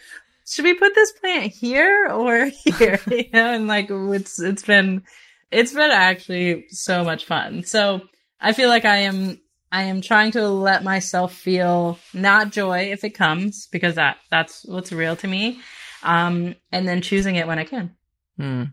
should 0.46 0.64
we 0.64 0.74
put 0.74 0.94
this 0.94 1.12
plant 1.12 1.52
here 1.52 2.08
or 2.10 2.46
here? 2.46 3.00
you 3.10 3.24
know, 3.32 3.54
and 3.54 3.66
like 3.66 3.86
it's 3.90 4.40
it's 4.40 4.62
been 4.62 5.02
it's 5.50 5.72
been 5.72 5.90
actually 5.90 6.66
so 6.68 7.04
much 7.04 7.24
fun. 7.24 7.64
So 7.64 8.02
I 8.40 8.52
feel 8.52 8.68
like 8.68 8.84
I 8.84 8.98
am 8.98 9.40
I 9.72 9.84
am 9.84 10.00
trying 10.00 10.32
to 10.32 10.48
let 10.48 10.82
myself 10.82 11.34
feel 11.34 11.98
not 12.12 12.50
joy 12.50 12.90
if 12.90 13.04
it 13.04 13.10
comes 13.10 13.68
because 13.68 13.94
that 13.94 14.18
that's 14.30 14.64
what's 14.64 14.92
real 14.92 15.16
to 15.16 15.28
me. 15.28 15.60
Um, 16.02 16.56
and 16.72 16.88
then 16.88 17.02
choosing 17.02 17.36
it 17.36 17.46
when 17.46 17.58
I 17.58 17.64
can. 17.64 17.94
Hmm. 18.36 18.64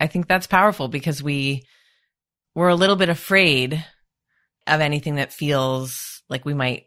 I 0.00 0.06
think 0.06 0.26
that's 0.26 0.46
powerful 0.46 0.88
because 0.88 1.22
we 1.22 1.64
we're 2.54 2.68
a 2.68 2.74
little 2.74 2.96
bit 2.96 3.08
afraid 3.08 3.84
of 4.66 4.80
anything 4.80 5.16
that 5.16 5.32
feels 5.32 6.22
like 6.28 6.44
we 6.44 6.54
might 6.54 6.86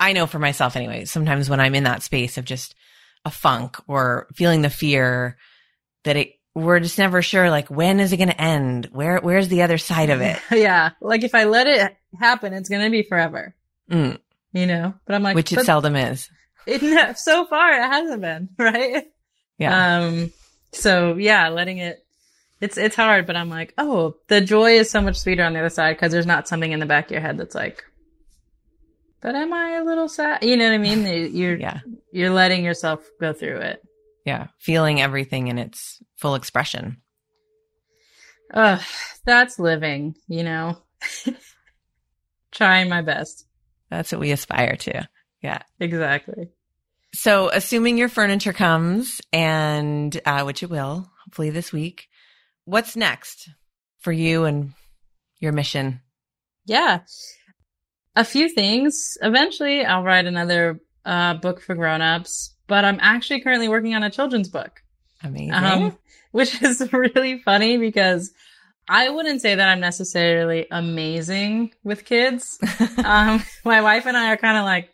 I 0.00 0.12
know 0.12 0.26
for 0.26 0.38
myself 0.38 0.76
anyway, 0.76 1.04
sometimes 1.04 1.48
when 1.48 1.60
I'm 1.60 1.74
in 1.74 1.84
that 1.84 2.02
space 2.02 2.36
of 2.36 2.44
just 2.44 2.74
a 3.24 3.30
funk 3.30 3.78
or 3.86 4.26
feeling 4.34 4.62
the 4.62 4.70
fear 4.70 5.38
that 6.02 6.16
it 6.16 6.32
we're 6.54 6.80
just 6.80 6.98
never 6.98 7.20
sure 7.20 7.50
like 7.50 7.68
when 7.68 8.00
is 8.00 8.12
it 8.12 8.16
going 8.16 8.28
to 8.28 8.40
end? 8.40 8.88
Where 8.92 9.18
where's 9.18 9.48
the 9.48 9.62
other 9.62 9.78
side 9.78 10.10
of 10.10 10.20
it? 10.20 10.38
Yeah. 10.50 10.90
Like 11.00 11.24
if 11.24 11.34
i 11.34 11.44
let 11.44 11.66
it 11.66 11.96
happen 12.18 12.52
it's 12.52 12.68
going 12.68 12.84
to 12.84 12.90
be 12.90 13.02
forever. 13.02 13.54
Mm. 13.90 14.18
you 14.52 14.66
know? 14.66 14.94
But 15.04 15.14
i'm 15.14 15.22
like 15.22 15.34
which 15.34 15.52
it 15.52 15.64
seldom 15.64 15.96
is. 15.96 16.30
It 16.66 17.18
so 17.18 17.46
far 17.46 17.72
it 17.72 17.82
hasn't 17.82 18.22
been 18.22 18.48
right? 18.58 19.04
Yeah. 19.58 19.98
Um 19.98 20.32
so 20.72 21.16
yeah 21.16 21.48
letting 21.48 21.78
it 21.78 22.04
it's 22.60 22.78
it's 22.78 22.96
hard 22.96 23.26
but 23.26 23.36
i'm 23.36 23.50
like 23.50 23.74
oh 23.78 24.16
the 24.28 24.40
joy 24.40 24.72
is 24.72 24.90
so 24.90 25.00
much 25.00 25.16
sweeter 25.16 25.44
on 25.44 25.52
the 25.52 25.58
other 25.58 25.68
side 25.68 25.94
because 25.94 26.10
there's 26.10 26.26
not 26.26 26.48
something 26.48 26.72
in 26.72 26.80
the 26.80 26.86
back 26.86 27.06
of 27.06 27.10
your 27.12 27.20
head 27.20 27.36
that's 27.36 27.54
like 27.54 27.84
but 29.20 29.34
am 29.34 29.52
i 29.52 29.76
a 29.76 29.84
little 29.84 30.08
sad? 30.08 30.44
You 30.44 30.56
know 30.56 30.66
what 30.68 30.74
i 30.74 30.78
mean? 30.78 31.34
You're 31.34 31.56
yeah. 31.56 31.80
you're 32.12 32.30
letting 32.30 32.64
yourself 32.64 33.08
go 33.20 33.32
through 33.32 33.58
it. 33.58 33.82
Yeah. 34.26 34.48
Feeling 34.58 35.00
everything 35.00 35.48
in 35.48 35.58
its 35.58 36.02
full 36.16 36.34
expression. 36.34 36.98
Uh 38.52 38.78
that's 39.24 39.58
living 39.58 40.14
you 40.28 40.42
know. 40.42 40.78
Trying 42.52 42.88
my 42.88 43.02
best. 43.02 43.46
That's 43.90 44.12
what 44.12 44.20
we 44.20 44.30
aspire 44.30 44.76
to. 44.76 45.08
Yeah. 45.42 45.62
Exactly. 45.80 46.50
So 47.12 47.50
assuming 47.50 47.98
your 47.98 48.08
furniture 48.08 48.52
comes 48.52 49.20
and 49.32 50.20
uh, 50.24 50.42
which 50.42 50.62
it 50.62 50.70
will 50.70 51.10
hopefully 51.24 51.50
this 51.50 51.72
week 51.72 52.08
what's 52.64 52.96
next 52.96 53.50
for 53.98 54.12
you 54.12 54.44
and 54.44 54.72
your 55.38 55.52
mission? 55.52 56.00
Yeah. 56.64 57.00
A 58.16 58.24
few 58.24 58.48
things. 58.48 59.16
Eventually 59.20 59.84
i'll 59.84 60.02
write 60.04 60.26
another 60.26 60.80
uh, 61.04 61.34
book 61.34 61.60
for 61.60 61.74
grown-ups 61.74 62.54
but 62.66 62.84
I'm 62.84 62.98
actually 63.00 63.40
currently 63.40 63.68
working 63.68 63.94
on 63.94 64.02
a 64.02 64.10
children's 64.10 64.48
book. 64.48 64.82
Amazing. 65.22 65.52
Um, 65.52 65.98
which 66.34 66.60
is 66.62 66.92
really 66.92 67.38
funny 67.38 67.76
because 67.76 68.32
I 68.88 69.08
wouldn't 69.08 69.40
say 69.40 69.54
that 69.54 69.68
I'm 69.68 69.78
necessarily 69.78 70.66
amazing 70.68 71.72
with 71.84 72.04
kids. 72.04 72.58
um, 73.04 73.40
my 73.64 73.80
wife 73.82 74.04
and 74.06 74.16
I 74.16 74.32
are 74.32 74.36
kind 74.36 74.58
of 74.58 74.64
like, 74.64 74.90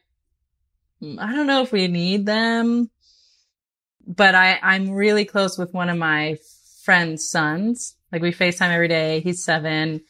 mm, 1.03 1.19
I 1.19 1.35
don't 1.35 1.47
know 1.47 1.63
if 1.63 1.73
we 1.73 1.89
need 1.89 2.27
them, 2.27 2.91
but 4.07 4.35
I, 4.35 4.59
I'm 4.63 4.91
really 4.91 5.25
close 5.25 5.57
with 5.57 5.73
one 5.73 5.89
of 5.89 5.97
my 5.97 6.37
friend's 6.85 7.27
sons. 7.27 7.97
Like 8.13 8.21
we 8.21 8.33
FaceTime 8.33 8.71
every 8.71 8.89
day. 8.89 9.21
He's 9.21 9.43
seven. 9.43 10.03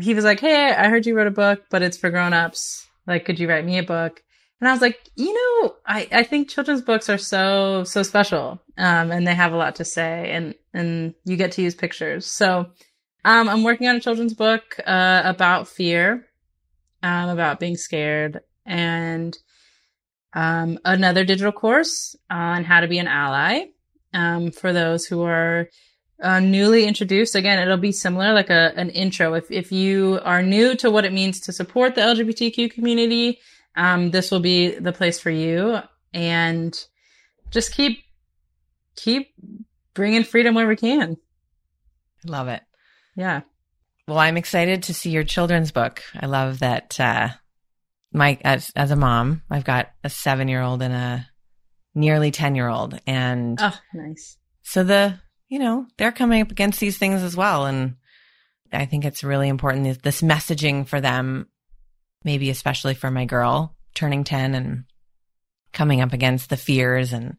He 0.00 0.12
was 0.12 0.24
like, 0.24 0.40
Hey, 0.40 0.72
I 0.72 0.88
heard 0.88 1.06
you 1.06 1.16
wrote 1.16 1.28
a 1.28 1.30
book, 1.30 1.66
but 1.70 1.82
it's 1.82 1.96
for 1.96 2.10
grown-ups 2.10 2.84
Like, 3.06 3.24
could 3.24 3.38
you 3.38 3.48
write 3.48 3.64
me 3.64 3.78
a 3.78 3.84
book? 3.84 4.24
And 4.62 4.68
I 4.68 4.72
was 4.74 4.80
like, 4.80 5.10
you 5.16 5.34
know, 5.34 5.74
I, 5.84 6.06
I 6.12 6.22
think 6.22 6.48
children's 6.48 6.82
books 6.82 7.08
are 7.08 7.18
so, 7.18 7.82
so 7.82 8.04
special. 8.04 8.62
Um, 8.78 9.10
and 9.10 9.26
they 9.26 9.34
have 9.34 9.52
a 9.52 9.56
lot 9.56 9.74
to 9.76 9.84
say 9.84 10.30
and, 10.30 10.54
and 10.72 11.14
you 11.24 11.36
get 11.36 11.50
to 11.52 11.62
use 11.62 11.74
pictures. 11.74 12.26
So, 12.26 12.66
um, 13.24 13.48
I'm 13.48 13.64
working 13.64 13.88
on 13.88 13.96
a 13.96 14.00
children's 14.00 14.34
book, 14.34 14.78
uh, 14.86 15.22
about 15.24 15.66
fear, 15.66 16.28
um, 17.02 17.30
about 17.30 17.58
being 17.58 17.76
scared 17.76 18.42
and, 18.64 19.36
um, 20.32 20.78
another 20.84 21.24
digital 21.24 21.50
course 21.50 22.14
on 22.30 22.62
how 22.62 22.78
to 22.78 22.86
be 22.86 22.98
an 22.98 23.08
ally, 23.08 23.64
um, 24.14 24.52
for 24.52 24.72
those 24.72 25.06
who 25.06 25.22
are, 25.22 25.70
uh, 26.22 26.38
newly 26.38 26.84
introduced. 26.84 27.34
Again, 27.34 27.58
it'll 27.58 27.78
be 27.78 27.90
similar, 27.90 28.32
like 28.32 28.48
a, 28.48 28.72
an 28.76 28.90
intro. 28.90 29.34
If, 29.34 29.50
if 29.50 29.72
you 29.72 30.20
are 30.22 30.40
new 30.40 30.76
to 30.76 30.88
what 30.88 31.04
it 31.04 31.12
means 31.12 31.40
to 31.40 31.52
support 31.52 31.96
the 31.96 32.02
LGBTQ 32.02 32.70
community, 32.70 33.40
um, 33.76 34.10
this 34.10 34.30
will 34.30 34.40
be 34.40 34.70
the 34.78 34.92
place 34.92 35.18
for 35.20 35.30
you 35.30 35.78
and 36.12 36.78
just 37.50 37.74
keep, 37.74 37.98
keep 38.96 39.28
bringing 39.94 40.24
freedom 40.24 40.54
where 40.54 40.66
we 40.68 40.76
can. 40.76 41.16
I 42.26 42.30
love 42.30 42.48
it. 42.48 42.62
Yeah. 43.16 43.40
Well, 44.08 44.18
I'm 44.18 44.36
excited 44.36 44.84
to 44.84 44.94
see 44.94 45.10
your 45.10 45.24
children's 45.24 45.70
book. 45.72 46.02
I 46.18 46.26
love 46.26 46.58
that, 46.60 46.98
uh, 47.00 47.28
my, 48.12 48.38
as, 48.44 48.70
as 48.76 48.90
a 48.90 48.96
mom, 48.96 49.42
I've 49.50 49.64
got 49.64 49.90
a 50.04 50.10
seven 50.10 50.48
year 50.48 50.60
old 50.60 50.82
and 50.82 50.92
a 50.92 51.26
nearly 51.94 52.30
10 52.30 52.54
year 52.54 52.68
old. 52.68 52.98
And 53.06 53.58
Oh, 53.60 53.78
nice. 53.94 54.36
so 54.62 54.82
the, 54.84 55.18
you 55.48 55.58
know, 55.58 55.86
they're 55.96 56.12
coming 56.12 56.42
up 56.42 56.50
against 56.50 56.80
these 56.80 56.98
things 56.98 57.22
as 57.22 57.36
well. 57.36 57.66
And 57.66 57.96
I 58.72 58.86
think 58.86 59.04
it's 59.04 59.24
really 59.24 59.48
important 59.48 59.84
this- 59.84 59.98
this 59.98 60.22
messaging 60.22 60.86
for 60.86 61.00
them, 61.00 61.48
maybe 62.24 62.50
especially 62.50 62.94
for 62.94 63.10
my 63.10 63.24
girl 63.24 63.74
turning 63.94 64.24
10 64.24 64.54
and 64.54 64.84
coming 65.72 66.00
up 66.00 66.12
against 66.12 66.48
the 66.50 66.56
fears 66.56 67.12
and 67.12 67.36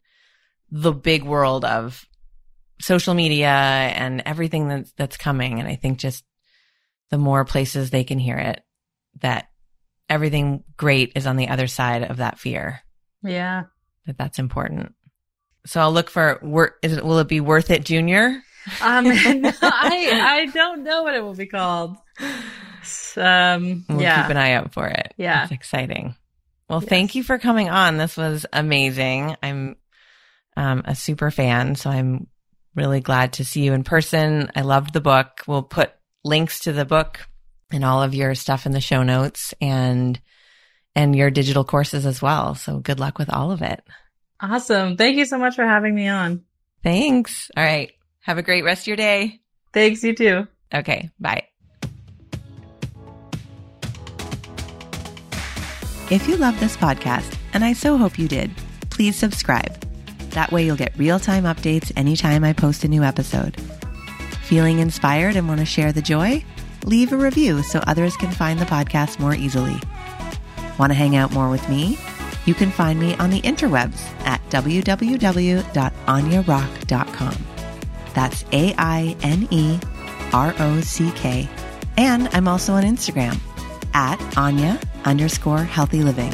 the 0.70 0.92
big 0.92 1.22
world 1.24 1.64
of 1.64 2.04
social 2.80 3.14
media 3.14 3.48
and 3.48 4.22
everything 4.26 4.68
that's, 4.68 4.92
that's 4.92 5.16
coming. 5.16 5.60
And 5.60 5.68
I 5.68 5.76
think 5.76 5.98
just 5.98 6.24
the 7.10 7.18
more 7.18 7.44
places 7.44 7.90
they 7.90 8.04
can 8.04 8.18
hear 8.18 8.36
it, 8.36 8.60
that 9.20 9.46
everything 10.08 10.64
great 10.76 11.12
is 11.16 11.26
on 11.26 11.36
the 11.36 11.48
other 11.48 11.66
side 11.66 12.02
of 12.02 12.16
that 12.18 12.38
fear, 12.38 12.80
Yeah. 13.22 13.64
that 14.06 14.18
that's 14.18 14.38
important. 14.38 14.94
So 15.66 15.80
I'll 15.80 15.92
look 15.92 16.10
for, 16.10 16.38
wor- 16.42 16.76
is 16.82 16.92
it, 16.92 17.04
will 17.04 17.18
it 17.20 17.28
be 17.28 17.40
worth 17.40 17.70
it 17.70 17.84
junior? 17.84 18.42
Um, 18.82 19.04
no, 19.40 19.50
I, 19.62 20.10
I 20.42 20.46
don't 20.52 20.82
know 20.82 21.02
what 21.04 21.14
it 21.14 21.22
will 21.22 21.34
be 21.34 21.46
called. 21.46 21.96
Um, 23.16 23.84
We'll 23.88 24.02
yeah. 24.02 24.22
keep 24.22 24.30
an 24.30 24.36
eye 24.36 24.52
out 24.52 24.72
for 24.72 24.86
it. 24.86 25.14
Yeah. 25.16 25.44
It's 25.44 25.52
exciting. 25.52 26.14
Well, 26.68 26.80
Yes. 26.80 26.88
thank 26.88 27.14
you 27.14 27.22
for 27.22 27.38
coming 27.38 27.68
on. 27.70 27.96
This 27.98 28.16
was 28.16 28.46
amazing. 28.52 29.36
I'm 29.42 29.76
um, 30.56 30.82
a 30.86 30.94
super 30.94 31.30
fan, 31.30 31.74
so 31.76 31.90
I'm 31.90 32.26
really 32.74 33.00
glad 33.00 33.34
to 33.34 33.44
see 33.44 33.62
you 33.64 33.72
in 33.72 33.84
person. 33.84 34.50
I 34.56 34.62
loved 34.62 34.92
the 34.92 35.00
book. 35.00 35.42
We'll 35.46 35.62
put 35.62 35.92
links 36.24 36.60
to 36.60 36.72
the 36.72 36.84
book 36.84 37.20
and 37.70 37.84
all 37.84 38.02
of 38.02 38.14
your 38.14 38.34
stuff 38.34 38.66
in 38.66 38.72
the 38.72 38.80
show 38.80 39.02
notes 39.02 39.52
and 39.60 40.18
and 40.96 41.14
your 41.16 41.30
digital 41.30 41.64
courses 41.64 42.06
as 42.06 42.22
well. 42.22 42.54
So 42.54 42.78
good 42.78 43.00
luck 43.00 43.18
with 43.18 43.28
all 43.30 43.50
of 43.50 43.62
it. 43.62 43.82
awesome. 44.40 44.96
Thank 44.96 45.16
you 45.16 45.24
so 45.24 45.38
much 45.38 45.56
for 45.56 45.64
having 45.66 45.94
me 45.94 46.06
on. 46.08 46.44
Thanks. 46.82 47.50
All 47.56 47.64
right. 47.64 47.92
Have 48.20 48.38
a 48.38 48.42
great 48.42 48.62
rest 48.64 48.82
of 48.82 48.86
your 48.88 48.96
day. 48.96 49.40
Thanks, 49.72 50.02
you 50.04 50.14
too. 50.14 50.46
Okay. 50.72 51.10
Bye. 51.18 51.48
If 56.10 56.28
you 56.28 56.36
love 56.36 56.60
this 56.60 56.76
podcast, 56.76 57.34
and 57.54 57.64
I 57.64 57.72
so 57.72 57.96
hope 57.96 58.18
you 58.18 58.28
did, 58.28 58.50
please 58.90 59.16
subscribe. 59.16 59.80
That 60.32 60.52
way 60.52 60.66
you'll 60.66 60.76
get 60.76 60.92
real 60.98 61.18
time 61.18 61.44
updates 61.44 61.90
anytime 61.96 62.44
I 62.44 62.52
post 62.52 62.84
a 62.84 62.88
new 62.88 63.02
episode. 63.02 63.58
Feeling 64.42 64.80
inspired 64.80 65.34
and 65.34 65.48
want 65.48 65.60
to 65.60 65.66
share 65.66 65.92
the 65.92 66.02
joy? 66.02 66.44
Leave 66.84 67.12
a 67.12 67.16
review 67.16 67.62
so 67.62 67.78
others 67.86 68.18
can 68.18 68.30
find 68.30 68.60
the 68.60 68.66
podcast 68.66 69.18
more 69.18 69.34
easily. 69.34 69.80
Want 70.78 70.90
to 70.90 70.94
hang 70.94 71.16
out 71.16 71.32
more 71.32 71.48
with 71.48 71.66
me? 71.70 71.96
You 72.44 72.52
can 72.52 72.70
find 72.70 73.00
me 73.00 73.14
on 73.14 73.30
the 73.30 73.40
interwebs 73.40 74.02
at 74.26 74.42
www.ainerock.com. 74.50 77.46
That's 78.12 78.44
A 78.52 78.74
I 78.76 79.16
N 79.22 79.48
E 79.50 79.78
R 80.34 80.54
O 80.58 80.82
C 80.82 81.10
K. 81.12 81.48
And 81.96 82.28
I'm 82.32 82.46
also 82.46 82.74
on 82.74 82.82
Instagram 82.82 83.40
at 83.94 84.20
Aine 84.36 84.78
underscore 85.04 85.64
healthy 85.64 86.02
living. 86.02 86.32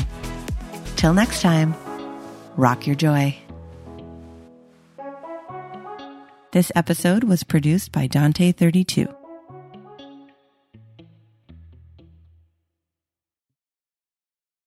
Till 0.97 1.15
next 1.15 1.43
time, 1.43 1.75
rock 2.57 2.87
your 2.87 2.97
joy. 2.97 3.37
This 6.53 6.73
episode 6.75 7.23
was 7.23 7.45
produced 7.45 7.93
by 7.93 8.09
Dante32. 8.09 9.20